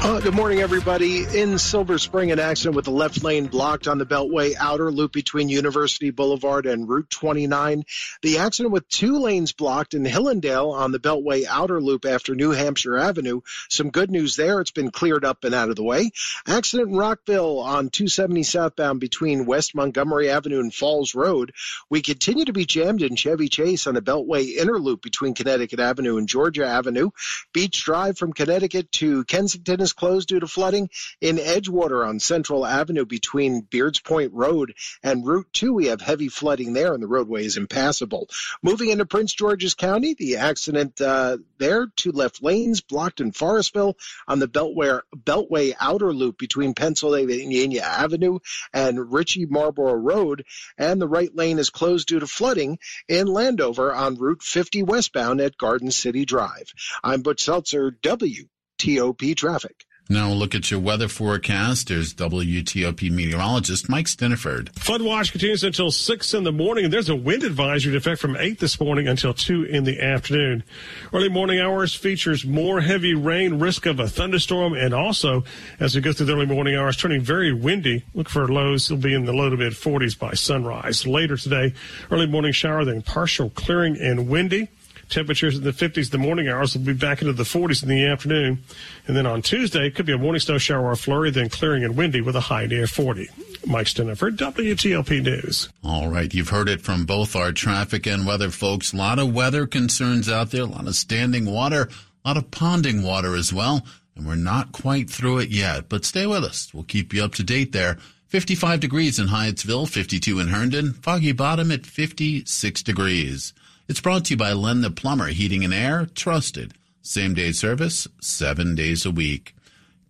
Uh, 0.00 0.20
good 0.20 0.34
morning, 0.34 0.60
everybody. 0.60 1.24
In 1.24 1.58
Silver 1.58 1.98
Spring, 1.98 2.30
an 2.30 2.38
accident 2.38 2.76
with 2.76 2.84
the 2.84 2.92
left 2.92 3.24
lane 3.24 3.46
blocked 3.46 3.88
on 3.88 3.98
the 3.98 4.06
Beltway 4.06 4.54
outer 4.58 4.92
loop 4.92 5.12
between 5.12 5.48
University 5.48 6.10
Boulevard 6.10 6.66
and 6.66 6.88
Route 6.88 7.10
29. 7.10 7.82
The 8.22 8.38
accident 8.38 8.72
with 8.72 8.88
two 8.88 9.18
lanes 9.18 9.52
blocked 9.52 9.94
in 9.94 10.04
Hillendale 10.04 10.72
on 10.72 10.92
the 10.92 11.00
Beltway 11.00 11.44
outer 11.46 11.80
loop 11.80 12.04
after 12.04 12.36
New 12.36 12.52
Hampshire 12.52 12.96
Avenue. 12.96 13.40
Some 13.68 13.90
good 13.90 14.10
news 14.10 14.36
there. 14.36 14.60
It's 14.60 14.70
been 14.70 14.92
cleared 14.92 15.24
up 15.24 15.42
and 15.42 15.54
out 15.54 15.68
of 15.68 15.76
the 15.76 15.82
way. 15.82 16.12
Accident 16.46 16.90
in 16.90 16.96
Rockville 16.96 17.58
on 17.58 17.90
270 17.90 18.44
southbound 18.44 19.00
between 19.00 19.46
West 19.46 19.74
Montgomery 19.74 20.30
Avenue 20.30 20.60
and 20.60 20.72
Falls 20.72 21.16
Road. 21.16 21.52
We 21.90 22.02
continue 22.02 22.44
to 22.44 22.52
be 22.52 22.66
jammed 22.66 23.02
in 23.02 23.16
Chevy 23.28 23.48
Chase 23.50 23.86
on 23.86 23.92
the 23.92 24.00
Beltway 24.00 24.56
Interloop 24.56 25.02
between 25.02 25.34
Connecticut 25.34 25.80
Avenue 25.80 26.16
and 26.16 26.26
Georgia 26.26 26.64
Avenue. 26.66 27.10
Beach 27.52 27.84
Drive 27.84 28.16
from 28.16 28.32
Connecticut 28.32 28.90
to 28.92 29.22
Kensington 29.24 29.82
is 29.82 29.92
closed 29.92 30.28
due 30.28 30.40
to 30.40 30.46
flooding. 30.46 30.88
In 31.20 31.36
Edgewater 31.36 32.08
on 32.08 32.20
Central 32.20 32.64
Avenue 32.64 33.04
between 33.04 33.60
Beards 33.60 34.00
Point 34.00 34.32
Road 34.32 34.72
and 35.02 35.26
Route 35.26 35.48
2, 35.52 35.74
we 35.74 35.86
have 35.88 36.00
heavy 36.00 36.28
flooding 36.28 36.72
there 36.72 36.94
and 36.94 37.02
the 37.02 37.06
roadway 37.06 37.44
is 37.44 37.58
impassable. 37.58 38.30
Moving 38.62 38.88
into 38.88 39.04
Prince 39.04 39.34
George's 39.34 39.74
County, 39.74 40.14
the 40.14 40.36
accident 40.36 40.98
uh, 40.98 41.36
there, 41.58 41.88
two 41.96 42.12
left 42.12 42.42
lanes 42.42 42.80
blocked 42.80 43.20
in 43.20 43.32
Forestville 43.32 43.92
on 44.26 44.38
the 44.38 44.48
Beltway, 44.48 45.02
Beltway 45.14 45.74
outer 45.78 46.14
loop 46.14 46.38
between 46.38 46.72
Pennsylvania 46.72 47.82
Avenue 47.82 48.38
and 48.72 49.12
Ritchie 49.12 49.44
Marlboro 49.44 49.92
Road, 49.92 50.46
and 50.78 50.98
the 50.98 51.08
right 51.08 51.34
lane 51.36 51.58
is 51.58 51.68
closed 51.68 52.08
due 52.08 52.20
to 52.20 52.26
flooding 52.26 52.78
in 53.06 53.17
Landover 53.26 53.92
on 53.92 54.14
Route 54.14 54.42
50 54.42 54.84
westbound 54.84 55.40
at 55.40 55.58
Garden 55.58 55.90
City 55.90 56.24
Drive. 56.24 56.72
I'm 57.02 57.22
Butch 57.22 57.42
Seltzer, 57.42 57.90
W. 57.90 58.44
TOP 58.78 59.34
traffic. 59.34 59.84
Now 60.10 60.30
look 60.30 60.54
at 60.54 60.70
your 60.70 60.80
weather 60.80 61.06
forecast. 61.06 61.88
There's 61.88 62.14
WTOP 62.14 63.10
meteorologist 63.10 63.90
Mike 63.90 64.06
Stinneford. 64.06 64.70
Flood 64.70 65.02
watch 65.02 65.32
continues 65.32 65.62
until 65.62 65.90
6 65.90 66.32
in 66.32 66.44
the 66.44 66.52
morning. 66.52 66.88
There's 66.88 67.10
a 67.10 67.14
wind 67.14 67.42
advisory 67.42 67.92
in 67.92 67.98
effect 67.98 68.18
from 68.18 68.34
8 68.34 68.58
this 68.58 68.80
morning 68.80 69.06
until 69.06 69.34
2 69.34 69.64
in 69.64 69.84
the 69.84 70.00
afternoon. 70.00 70.64
Early 71.12 71.28
morning 71.28 71.60
hours 71.60 71.94
features 71.94 72.46
more 72.46 72.80
heavy 72.80 73.12
rain, 73.12 73.58
risk 73.58 73.84
of 73.84 74.00
a 74.00 74.08
thunderstorm, 74.08 74.72
and 74.72 74.94
also, 74.94 75.44
as 75.78 75.94
we 75.94 76.00
go 76.00 76.14
through 76.14 76.24
the 76.24 76.36
early 76.36 76.46
morning 76.46 76.74
hours, 76.74 76.96
turning 76.96 77.20
very 77.20 77.52
windy. 77.52 78.02
Look 78.14 78.30
for 78.30 78.48
lows. 78.48 78.90
It'll 78.90 79.02
be 79.02 79.12
in 79.12 79.26
the 79.26 79.34
low 79.34 79.50
to 79.50 79.58
mid 79.58 79.74
40s 79.74 80.18
by 80.18 80.32
sunrise. 80.32 81.06
Later 81.06 81.36
today, 81.36 81.74
early 82.10 82.26
morning 82.26 82.52
shower, 82.52 82.82
then 82.86 83.02
partial 83.02 83.50
clearing 83.50 83.98
and 84.00 84.30
windy. 84.30 84.70
Temperatures 85.08 85.56
in 85.56 85.64
the 85.64 85.70
50s 85.70 86.10
the 86.10 86.18
morning 86.18 86.48
hours 86.48 86.76
will 86.76 86.84
be 86.84 86.92
back 86.92 87.20
into 87.22 87.32
the 87.32 87.42
40s 87.42 87.82
in 87.82 87.88
the 87.88 88.06
afternoon. 88.06 88.62
And 89.06 89.16
then 89.16 89.26
on 89.26 89.42
Tuesday, 89.42 89.86
it 89.86 89.94
could 89.94 90.06
be 90.06 90.12
a 90.12 90.18
morning 90.18 90.40
snow 90.40 90.58
shower 90.58 90.90
or 90.90 90.96
flurry, 90.96 91.30
then 91.30 91.48
clearing 91.48 91.84
and 91.84 91.96
windy 91.96 92.20
with 92.20 92.36
a 92.36 92.40
high 92.40 92.66
near 92.66 92.86
40. 92.86 93.28
Mike 93.66 93.86
Stinneford, 93.86 94.36
WTOP 94.36 95.22
News. 95.22 95.68
All 95.82 96.08
right. 96.08 96.32
You've 96.32 96.50
heard 96.50 96.68
it 96.68 96.82
from 96.82 97.06
both 97.06 97.34
our 97.34 97.52
traffic 97.52 98.06
and 98.06 98.26
weather 98.26 98.50
folks. 98.50 98.92
A 98.92 98.96
lot 98.96 99.18
of 99.18 99.34
weather 99.34 99.66
concerns 99.66 100.28
out 100.28 100.50
there, 100.50 100.62
a 100.62 100.66
lot 100.66 100.86
of 100.86 100.94
standing 100.94 101.46
water, 101.46 101.88
a 102.24 102.28
lot 102.28 102.36
of 102.36 102.50
ponding 102.50 103.02
water 103.02 103.34
as 103.34 103.52
well. 103.52 103.84
And 104.14 104.26
we're 104.26 104.34
not 104.34 104.72
quite 104.72 105.08
through 105.08 105.38
it 105.38 105.50
yet, 105.50 105.88
but 105.88 106.04
stay 106.04 106.26
with 106.26 106.44
us. 106.44 106.72
We'll 106.74 106.84
keep 106.84 107.14
you 107.14 107.24
up 107.24 107.34
to 107.34 107.42
date 107.42 107.72
there. 107.72 107.98
55 108.26 108.80
degrees 108.80 109.18
in 109.18 109.28
Hyattsville, 109.28 109.88
52 109.88 110.38
in 110.38 110.48
Herndon, 110.48 110.92
foggy 110.92 111.32
bottom 111.32 111.70
at 111.72 111.86
56 111.86 112.82
degrees. 112.82 113.54
It's 113.88 114.02
brought 114.02 114.26
to 114.26 114.34
you 114.34 114.36
by 114.36 114.52
Len 114.52 114.82
the 114.82 114.90
Plumber, 114.90 115.28
Heating 115.28 115.64
and 115.64 115.72
Air, 115.72 116.06
trusted. 116.14 116.74
Same 117.00 117.32
day 117.32 117.52
service, 117.52 118.06
seven 118.20 118.74
days 118.74 119.06
a 119.06 119.10
week. 119.10 119.54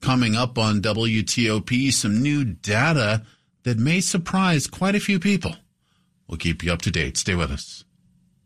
Coming 0.00 0.34
up 0.34 0.58
on 0.58 0.82
WTOP, 0.82 1.92
some 1.92 2.20
new 2.20 2.42
data 2.44 3.22
that 3.62 3.78
may 3.78 4.00
surprise 4.00 4.66
quite 4.66 4.96
a 4.96 5.00
few 5.00 5.20
people. 5.20 5.54
We'll 6.26 6.38
keep 6.38 6.64
you 6.64 6.72
up 6.72 6.82
to 6.82 6.90
date. 6.90 7.16
Stay 7.16 7.36
with 7.36 7.52
us. 7.52 7.84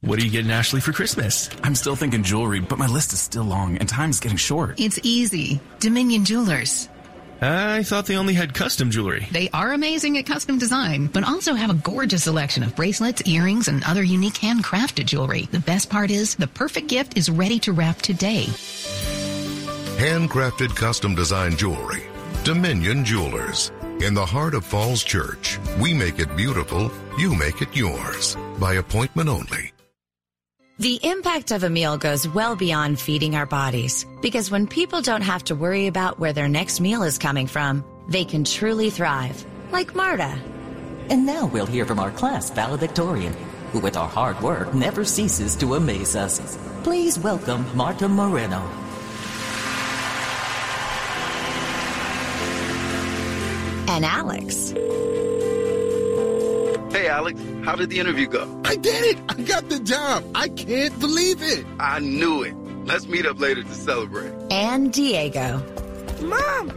What 0.03 0.19
are 0.19 0.25
you 0.25 0.31
getting 0.31 0.51
Ashley 0.51 0.81
for 0.81 0.93
Christmas? 0.93 1.49
I'm 1.63 1.77
still 1.77 1.97
thinking 1.97 2.23
jewelry, 2.23 2.61
but 2.61 2.79
my 2.79 2.87
list 2.87 3.13
is 3.13 3.21
still 3.21 3.45
long 3.45 3.79
and 3.79 3.89
time's 3.89 4.21
getting 4.21 4.37
short. 4.37 4.79
It's 4.79 4.99
easy. 5.03 5.61
Dominion 5.79 6.25
Jewelers. 6.25 6.89
I 7.43 7.83
thought 7.83 8.07
they 8.07 8.17
only 8.17 8.35
had 8.35 8.55
custom 8.55 8.93
jewelry. 8.93 9.27
They 9.33 9.51
are 9.51 9.73
amazing 9.73 10.17
at 10.17 10.27
custom 10.27 10.59
design, 10.59 11.09
but 11.09 11.25
also 11.25 11.55
have 11.55 11.71
a 11.71 11.75
gorgeous 11.75 12.23
selection 12.23 12.63
of 12.63 12.77
bracelets, 12.77 13.27
earrings, 13.27 13.67
and 13.67 13.83
other 13.83 14.05
unique 14.05 14.35
handcrafted 14.35 15.07
jewelry. 15.07 15.49
The 15.51 15.59
best 15.59 15.91
part 15.91 16.13
is 16.13 16.37
the 16.37 16.47
perfect 16.47 16.87
gift 16.87 17.19
is 17.19 17.29
ready 17.29 17.59
to 17.61 17.73
wrap 17.73 18.01
today. 18.01 18.45
Handcrafted 19.99 20.77
custom 20.77 21.17
design 21.17 21.57
jewelry. 21.57 22.05
Dominion 22.45 23.05
Jewelers. 23.05 23.73
In 24.01 24.15
the 24.15 24.27
heart 24.27 24.55
of 24.55 24.65
Falls 24.65 25.03
Church, 25.03 25.59
we 25.81 25.93
make 25.93 26.21
it 26.21 26.37
beautiful, 26.37 26.93
you 27.19 27.35
make 27.35 27.61
it 27.61 27.77
yours. 27.77 28.37
By 28.59 28.75
appointment 28.75 29.29
only. 29.29 29.73
The 30.83 30.99
impact 31.01 31.53
of 31.53 31.63
a 31.63 31.71
meal 31.71 31.97
goes 31.97 32.27
well 32.27 32.57
beyond 32.57 32.99
feeding 32.99 33.37
our 33.37 33.47
bodies 33.47 34.05
because 34.21 34.51
when 34.51 34.67
people 34.67 35.01
don't 35.01 35.23
have 35.23 35.45
to 35.45 35.55
worry 35.55 35.87
about 35.87 36.19
where 36.19 36.33
their 36.33 36.49
next 36.49 36.81
meal 36.81 37.05
is 37.05 37.19
coming 37.19 37.47
from, 37.47 37.85
they 38.09 38.25
can 38.25 38.43
truly 38.43 38.91
thrive, 38.91 39.47
like 39.71 39.95
Marta. 39.95 40.37
And 41.09 41.25
now 41.25 41.47
we'll 41.47 41.67
hear 41.67 41.87
from 41.87 42.01
our 42.01 42.11
class 42.11 42.51
valedictorian, 42.51 43.33
who 43.71 43.79
with 43.79 43.97
our 43.97 44.09
hard 44.09 44.41
work 44.43 44.75
never 44.75 45.05
ceases 45.05 45.55
to 45.59 45.77
amaze 45.77 46.17
us. 46.17 46.59
Please 46.83 47.17
welcome 47.17 47.65
Marta 47.77 48.09
Moreno. 48.09 48.59
And 53.87 54.05
Alex. 54.05 54.75
Hey, 56.93 57.09
Alex, 57.09 57.41
how 57.65 57.75
did 57.75 57.89
the 57.89 57.99
interview 57.99 58.27
go? 58.27 58.61
I 58.67 58.77
did 58.77 59.17
it! 59.17 59.19
I 59.27 59.35
got 59.43 59.71
the 59.71 59.81
job! 59.81 60.25
I 60.35 60.49
can't 60.49 60.99
believe 61.01 61.43
it! 61.43 61.65
I 61.81 62.01
knew 62.01 62.43
it. 62.43 62.55
Let's 62.85 63.07
meet 63.09 63.25
up 63.25 63.41
later 63.41 63.63
to 63.63 63.75
celebrate. 63.75 64.31
And 64.51 64.93
Diego. 64.93 65.65
Mom! 66.21 66.71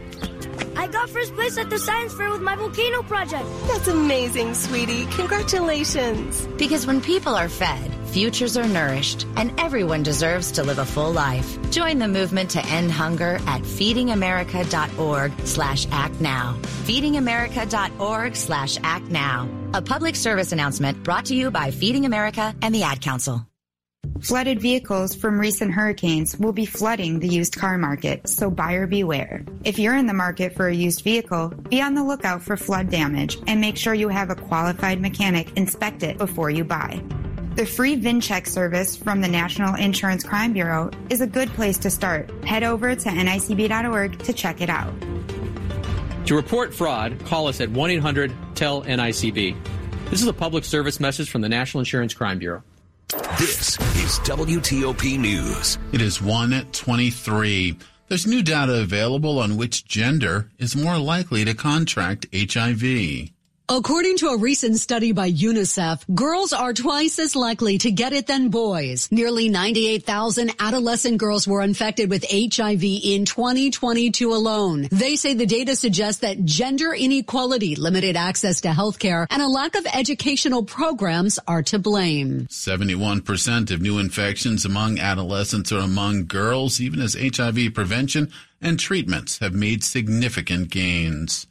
I 0.74 0.86
got 0.86 1.10
first 1.10 1.34
place 1.34 1.58
at 1.58 1.68
the 1.68 1.78
science 1.78 2.14
fair 2.14 2.30
with 2.30 2.40
my 2.40 2.56
volcano 2.56 3.02
project. 3.02 3.46
That's 3.66 3.88
amazing, 3.88 4.54
sweetie. 4.54 5.04
Congratulations. 5.06 6.46
Because 6.56 6.86
when 6.86 7.02
people 7.02 7.34
are 7.34 7.50
fed, 7.50 7.92
futures 8.16 8.56
are 8.56 8.66
nourished, 8.66 9.26
and 9.36 9.52
everyone 9.60 10.02
deserves 10.02 10.50
to 10.50 10.62
live 10.64 10.78
a 10.78 10.86
full 10.86 11.12
life. 11.12 11.48
Join 11.70 11.98
the 11.98 12.08
movement 12.08 12.48
to 12.52 12.64
end 12.64 12.90
hunger 12.90 13.38
at 13.46 13.60
feedingamerica.org 13.60 15.32
slash 15.44 15.86
act 15.92 16.18
now. 16.18 16.56
Feedingamerica.org 16.86 18.34
slash 18.34 18.78
act 18.82 19.04
now. 19.10 19.46
A 19.74 19.82
public 19.82 20.16
service 20.16 20.52
announcement 20.52 21.02
brought 21.02 21.26
to 21.26 21.34
you 21.34 21.50
by 21.50 21.70
Feeding 21.70 22.06
America 22.06 22.54
and 22.62 22.74
the 22.74 22.84
Ad 22.84 23.02
Council. 23.02 23.46
Flooded 24.22 24.62
vehicles 24.62 25.14
from 25.14 25.38
recent 25.38 25.74
hurricanes 25.74 26.38
will 26.38 26.54
be 26.54 26.64
flooding 26.64 27.20
the 27.20 27.28
used 27.28 27.54
car 27.56 27.76
market, 27.76 28.26
so 28.26 28.50
buyer 28.50 28.86
beware. 28.86 29.44
If 29.62 29.78
you're 29.78 29.94
in 29.94 30.06
the 30.06 30.14
market 30.14 30.54
for 30.54 30.68
a 30.68 30.74
used 30.74 31.02
vehicle, 31.02 31.48
be 31.68 31.82
on 31.82 31.94
the 31.94 32.04
lookout 32.04 32.40
for 32.40 32.56
flood 32.56 32.88
damage 32.88 33.36
and 33.46 33.60
make 33.60 33.76
sure 33.76 33.92
you 33.92 34.08
have 34.08 34.30
a 34.30 34.36
qualified 34.36 35.02
mechanic 35.02 35.54
inspect 35.58 36.02
it 36.02 36.16
before 36.16 36.48
you 36.48 36.64
buy. 36.64 37.02
The 37.56 37.64
free 37.64 37.96
VinCheck 37.96 38.46
service 38.46 38.98
from 38.98 39.22
the 39.22 39.28
National 39.28 39.76
Insurance 39.76 40.22
Crime 40.22 40.52
Bureau 40.52 40.90
is 41.08 41.22
a 41.22 41.26
good 41.26 41.48
place 41.54 41.78
to 41.78 41.90
start. 41.90 42.30
Head 42.44 42.62
over 42.62 42.94
to 42.94 43.08
nicb.org 43.08 44.18
to 44.18 44.32
check 44.34 44.60
it 44.60 44.68
out. 44.68 44.92
To 46.26 46.36
report 46.36 46.74
fraud, 46.74 47.18
call 47.24 47.46
us 47.46 47.62
at 47.62 47.70
1 47.70 47.90
800 47.92 48.30
TELL 48.54 48.82
NICB. 48.82 49.56
This 50.10 50.20
is 50.20 50.28
a 50.28 50.34
public 50.34 50.64
service 50.64 51.00
message 51.00 51.30
from 51.30 51.40
the 51.40 51.48
National 51.48 51.78
Insurance 51.78 52.12
Crime 52.12 52.38
Bureau. 52.38 52.62
This 53.38 53.78
is 53.96 54.18
WTOP 54.26 55.18
News. 55.18 55.78
It 55.92 56.02
is 56.02 56.20
1 56.20 56.52
at 56.52 56.74
23. 56.74 57.78
There's 58.08 58.26
new 58.26 58.42
data 58.42 58.82
available 58.82 59.38
on 59.38 59.56
which 59.56 59.86
gender 59.86 60.50
is 60.58 60.76
more 60.76 60.98
likely 60.98 61.46
to 61.46 61.54
contract 61.54 62.26
HIV. 62.34 63.30
According 63.68 64.18
to 64.18 64.28
a 64.28 64.38
recent 64.38 64.78
study 64.78 65.10
by 65.10 65.28
UNICEF, 65.28 66.14
girls 66.14 66.52
are 66.52 66.72
twice 66.72 67.18
as 67.18 67.34
likely 67.34 67.78
to 67.78 67.90
get 67.90 68.12
it 68.12 68.28
than 68.28 68.48
boys. 68.48 69.08
Nearly 69.10 69.48
98,000 69.48 70.52
adolescent 70.60 71.18
girls 71.18 71.48
were 71.48 71.62
infected 71.62 72.08
with 72.08 72.24
HIV 72.30 72.84
in 72.84 73.24
2022 73.24 74.32
alone. 74.32 74.86
They 74.92 75.16
say 75.16 75.34
the 75.34 75.46
data 75.46 75.74
suggests 75.74 76.20
that 76.20 76.44
gender 76.44 76.94
inequality, 76.94 77.74
limited 77.74 78.14
access 78.14 78.60
to 78.60 78.68
healthcare, 78.68 79.26
and 79.30 79.42
a 79.42 79.48
lack 79.48 79.74
of 79.74 79.84
educational 79.92 80.62
programs 80.62 81.40
are 81.48 81.64
to 81.64 81.80
blame. 81.80 82.46
71% 82.46 83.72
of 83.72 83.82
new 83.82 83.98
infections 83.98 84.64
among 84.64 85.00
adolescents 85.00 85.72
are 85.72 85.80
among 85.80 86.26
girls, 86.26 86.80
even 86.80 87.00
as 87.00 87.16
HIV 87.20 87.74
prevention 87.74 88.30
and 88.62 88.78
treatments 88.78 89.38
have 89.38 89.54
made 89.54 89.82
significant 89.82 90.70
gains. 90.70 91.48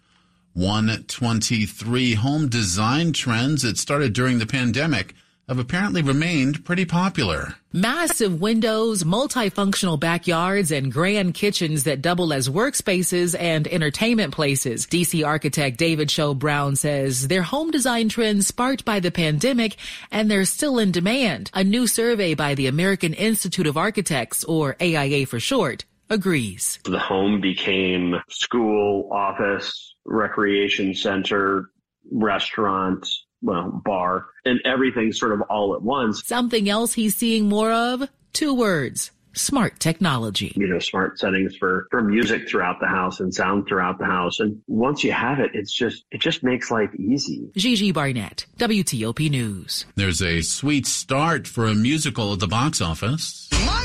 123 0.55 2.13
home 2.13 2.47
design 2.47 3.11
trends 3.11 3.63
that 3.63 3.77
started 3.77 4.13
during 4.13 4.39
the 4.39 4.45
pandemic 4.45 5.13
have 5.49 5.59
apparently 5.59 6.01
remained 6.01 6.63
pretty 6.63 6.85
popular. 6.85 7.55
Massive 7.73 8.39
windows, 8.39 9.03
multifunctional 9.03 9.99
backyards, 9.99 10.71
and 10.71 10.93
grand 10.93 11.33
kitchens 11.33 11.83
that 11.83 12.01
double 12.01 12.31
as 12.31 12.47
workspaces 12.47 13.35
and 13.37 13.67
entertainment 13.67 14.33
places. 14.33 14.87
DC 14.87 15.27
architect 15.27 15.77
David 15.77 16.09
Show 16.09 16.33
Brown 16.33 16.77
says 16.77 17.27
their 17.27 17.43
home 17.43 17.69
design 17.69 18.07
trends 18.07 18.47
sparked 18.47 18.85
by 18.85 19.01
the 19.01 19.11
pandemic 19.11 19.75
and 20.09 20.31
they're 20.31 20.45
still 20.45 20.79
in 20.79 20.91
demand. 20.91 21.51
A 21.53 21.65
new 21.65 21.85
survey 21.85 22.33
by 22.33 22.55
the 22.55 22.67
American 22.67 23.13
Institute 23.13 23.67
of 23.67 23.75
Architects, 23.75 24.45
or 24.45 24.77
AIA 24.81 25.25
for 25.25 25.41
short, 25.41 25.83
agrees. 26.09 26.79
The 26.85 26.97
home 26.97 27.41
became 27.41 28.15
school, 28.29 29.09
office, 29.11 29.94
recreation 30.05 30.93
center, 30.93 31.69
restaurant, 32.11 33.07
well, 33.41 33.81
bar, 33.83 34.27
and 34.45 34.59
everything 34.65 35.11
sort 35.11 35.31
of 35.31 35.41
all 35.41 35.75
at 35.75 35.81
once. 35.81 36.25
Something 36.25 36.69
else 36.69 36.93
he's 36.93 37.15
seeing 37.15 37.47
more 37.47 37.71
of? 37.71 38.09
Two 38.33 38.53
words. 38.53 39.11
Smart 39.33 39.79
technology. 39.81 40.53
You 40.55 40.67
know, 40.67 40.79
smart 40.79 41.19
settings 41.19 41.57
for, 41.57 41.87
for 41.91 42.01
music 42.01 42.47
throughout 42.47 42.79
the 42.79 42.87
house 42.87 43.19
and 43.19 43.33
sound 43.33 43.67
throughout 43.67 43.99
the 43.99 44.05
house. 44.05 44.39
And 44.39 44.61
once 44.67 45.03
you 45.03 45.11
have 45.11 45.39
it, 45.39 45.51
it's 45.53 45.73
just, 45.73 46.05
it 46.09 46.21
just 46.21 46.41
makes 46.41 46.71
life 46.71 46.89
easy. 46.95 47.49
Gigi 47.55 47.91
Barnett, 47.91 48.45
WTOP 48.57 49.29
News. 49.29 49.85
There's 49.95 50.21
a 50.21 50.41
sweet 50.41 50.87
start 50.87 51.47
for 51.47 51.65
a 51.65 51.75
musical 51.75 52.31
at 52.31 52.39
the 52.39 52.47
box 52.47 52.79
office. 52.79 53.49
My 53.51 53.83
name 53.83 53.84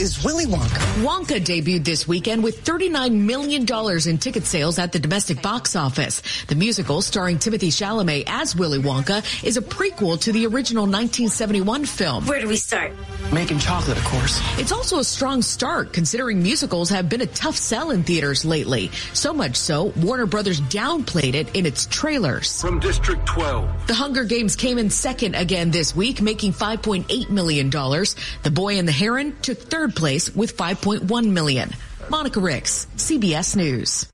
is 0.00 0.24
Willy 0.24 0.46
Wonka. 0.46 1.02
Wonka 1.02 1.40
debuted 1.40 1.84
this 1.84 2.06
weekend 2.08 2.42
with 2.42 2.64
$39 2.64 3.12
million 3.12 3.62
in 4.08 4.18
ticket 4.18 4.44
sales 4.44 4.78
at 4.78 4.92
the 4.92 4.98
domestic 4.98 5.42
box 5.42 5.76
office. 5.76 6.22
The 6.46 6.54
musical, 6.54 7.02
starring 7.02 7.38
Timothée 7.38 7.68
Chalamet 7.68 8.24
as 8.26 8.56
Willy 8.56 8.78
Wonka, 8.78 9.44
is 9.44 9.56
a 9.56 9.62
prequel 9.62 10.20
to 10.20 10.32
the 10.32 10.46
original 10.46 10.84
1971 10.84 11.84
film. 11.84 12.26
Where 12.26 12.40
do 12.40 12.48
we 12.48 12.56
start? 12.56 12.92
Making 13.32 13.58
chocolate, 13.58 13.98
of 13.98 14.04
course. 14.04 14.40
It's 14.58 14.72
also 14.72 14.98
a 14.98 15.04
strong 15.04 15.42
start 15.42 15.92
considering 15.92 16.42
musicals 16.42 16.90
have 16.90 17.08
been 17.08 17.20
a 17.20 17.26
tough 17.26 17.56
sell 17.56 17.90
in 17.90 18.02
theaters 18.02 18.44
lately. 18.44 18.90
So 19.12 19.32
much 19.32 19.56
so, 19.56 19.92
Warner 19.96 20.26
Brothers 20.26 20.60
downplayed 20.60 21.34
it 21.34 21.54
in 21.54 21.66
its 21.66 21.86
trailers. 21.86 22.60
From 22.60 22.80
District 22.80 23.24
12. 23.26 23.86
The 23.86 23.94
Hunger 23.94 24.24
Games 24.24 24.56
came 24.56 24.78
in 24.78 24.90
second 24.90 25.34
again 25.34 25.70
this 25.70 25.94
week, 25.94 26.22
making 26.22 26.52
$5.8 26.52 27.30
million. 27.30 27.70
The 27.70 28.50
Boy 28.52 28.78
and 28.78 28.88
the 28.88 28.92
Heron 28.92 29.36
took 29.42 29.58
third 29.58 29.83
place 29.92 30.34
with 30.34 30.56
5.1 30.56 31.30
million. 31.30 31.70
Monica 32.10 32.40
Ricks, 32.40 32.86
CBS 32.96 33.56
News. 33.56 34.06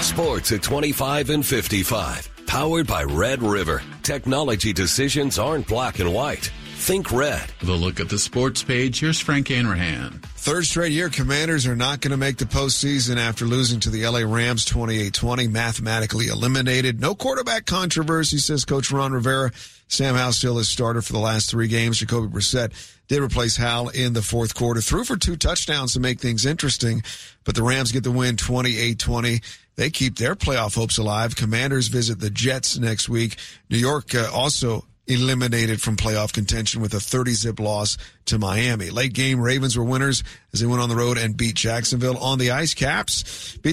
Sports 0.00 0.52
at 0.52 0.62
25 0.62 1.30
and 1.30 1.44
55. 1.44 2.30
Powered 2.46 2.86
by 2.86 3.04
Red 3.04 3.42
River. 3.42 3.82
Technology 4.02 4.72
decisions 4.72 5.38
aren't 5.38 5.66
black 5.66 5.98
and 5.98 6.12
white. 6.12 6.52
Think 6.76 7.10
red. 7.10 7.42
The 7.62 7.72
look 7.72 7.98
at 7.98 8.10
the 8.10 8.18
sports 8.18 8.62
page. 8.62 9.00
Here's 9.00 9.18
Frank 9.18 9.48
Hanrahan. 9.48 10.20
Third 10.36 10.66
straight 10.66 10.92
year, 10.92 11.08
Commanders 11.08 11.66
are 11.66 11.74
not 11.74 12.02
going 12.02 12.10
to 12.10 12.18
make 12.18 12.36
the 12.36 12.44
postseason 12.44 13.16
after 13.16 13.46
losing 13.46 13.80
to 13.80 13.90
the 13.90 14.06
LA 14.06 14.20
Rams 14.20 14.66
28-20, 14.66 15.50
mathematically 15.50 16.26
eliminated. 16.26 17.00
No 17.00 17.14
quarterback 17.14 17.64
controversy, 17.64 18.36
says 18.36 18.66
Coach 18.66 18.90
Ron 18.90 19.12
Rivera. 19.12 19.50
Sam 19.88 20.14
Howell 20.14 20.32
still 20.32 20.58
is 20.58 20.68
starter 20.68 21.00
for 21.00 21.14
the 21.14 21.18
last 21.18 21.50
three 21.50 21.68
games. 21.68 21.98
Jacoby 21.98 22.28
Brissett 22.28 22.72
did 23.08 23.22
replace 23.22 23.56
Howell 23.56 23.90
in 23.90 24.12
the 24.12 24.22
fourth 24.22 24.54
quarter, 24.54 24.80
threw 24.80 25.04
for 25.04 25.16
two 25.16 25.36
touchdowns 25.36 25.92
to 25.92 26.00
make 26.00 26.20
things 26.20 26.46
interesting, 26.46 27.02
but 27.44 27.54
the 27.54 27.62
Rams 27.62 27.92
get 27.92 28.04
the 28.04 28.10
win 28.10 28.36
28-20. 28.36 29.42
They 29.76 29.90
keep 29.90 30.16
their 30.16 30.34
playoff 30.34 30.74
hopes 30.74 30.98
alive. 30.98 31.36
Commanders 31.36 31.88
visit 31.88 32.20
the 32.20 32.30
Jets 32.30 32.78
next 32.78 33.08
week. 33.08 33.36
New 33.68 33.78
York 33.78 34.14
uh, 34.14 34.30
also 34.32 34.84
eliminated 35.06 35.82
from 35.82 35.96
playoff 35.96 36.32
contention 36.32 36.80
with 36.80 36.94
a 36.94 37.00
30 37.00 37.32
zip 37.32 37.60
loss 37.60 37.98
to 38.24 38.38
Miami. 38.38 38.90
Late 38.90 39.12
game 39.12 39.40
Ravens 39.40 39.76
were 39.76 39.84
winners 39.84 40.24
as 40.52 40.60
they 40.60 40.66
went 40.66 40.80
on 40.80 40.88
the 40.88 40.96
road 40.96 41.18
and 41.18 41.36
beat 41.36 41.56
Jacksonville 41.56 42.16
on 42.18 42.38
the 42.38 42.52
ice 42.52 42.72
caps. 42.72 43.56
Beat 43.58 43.72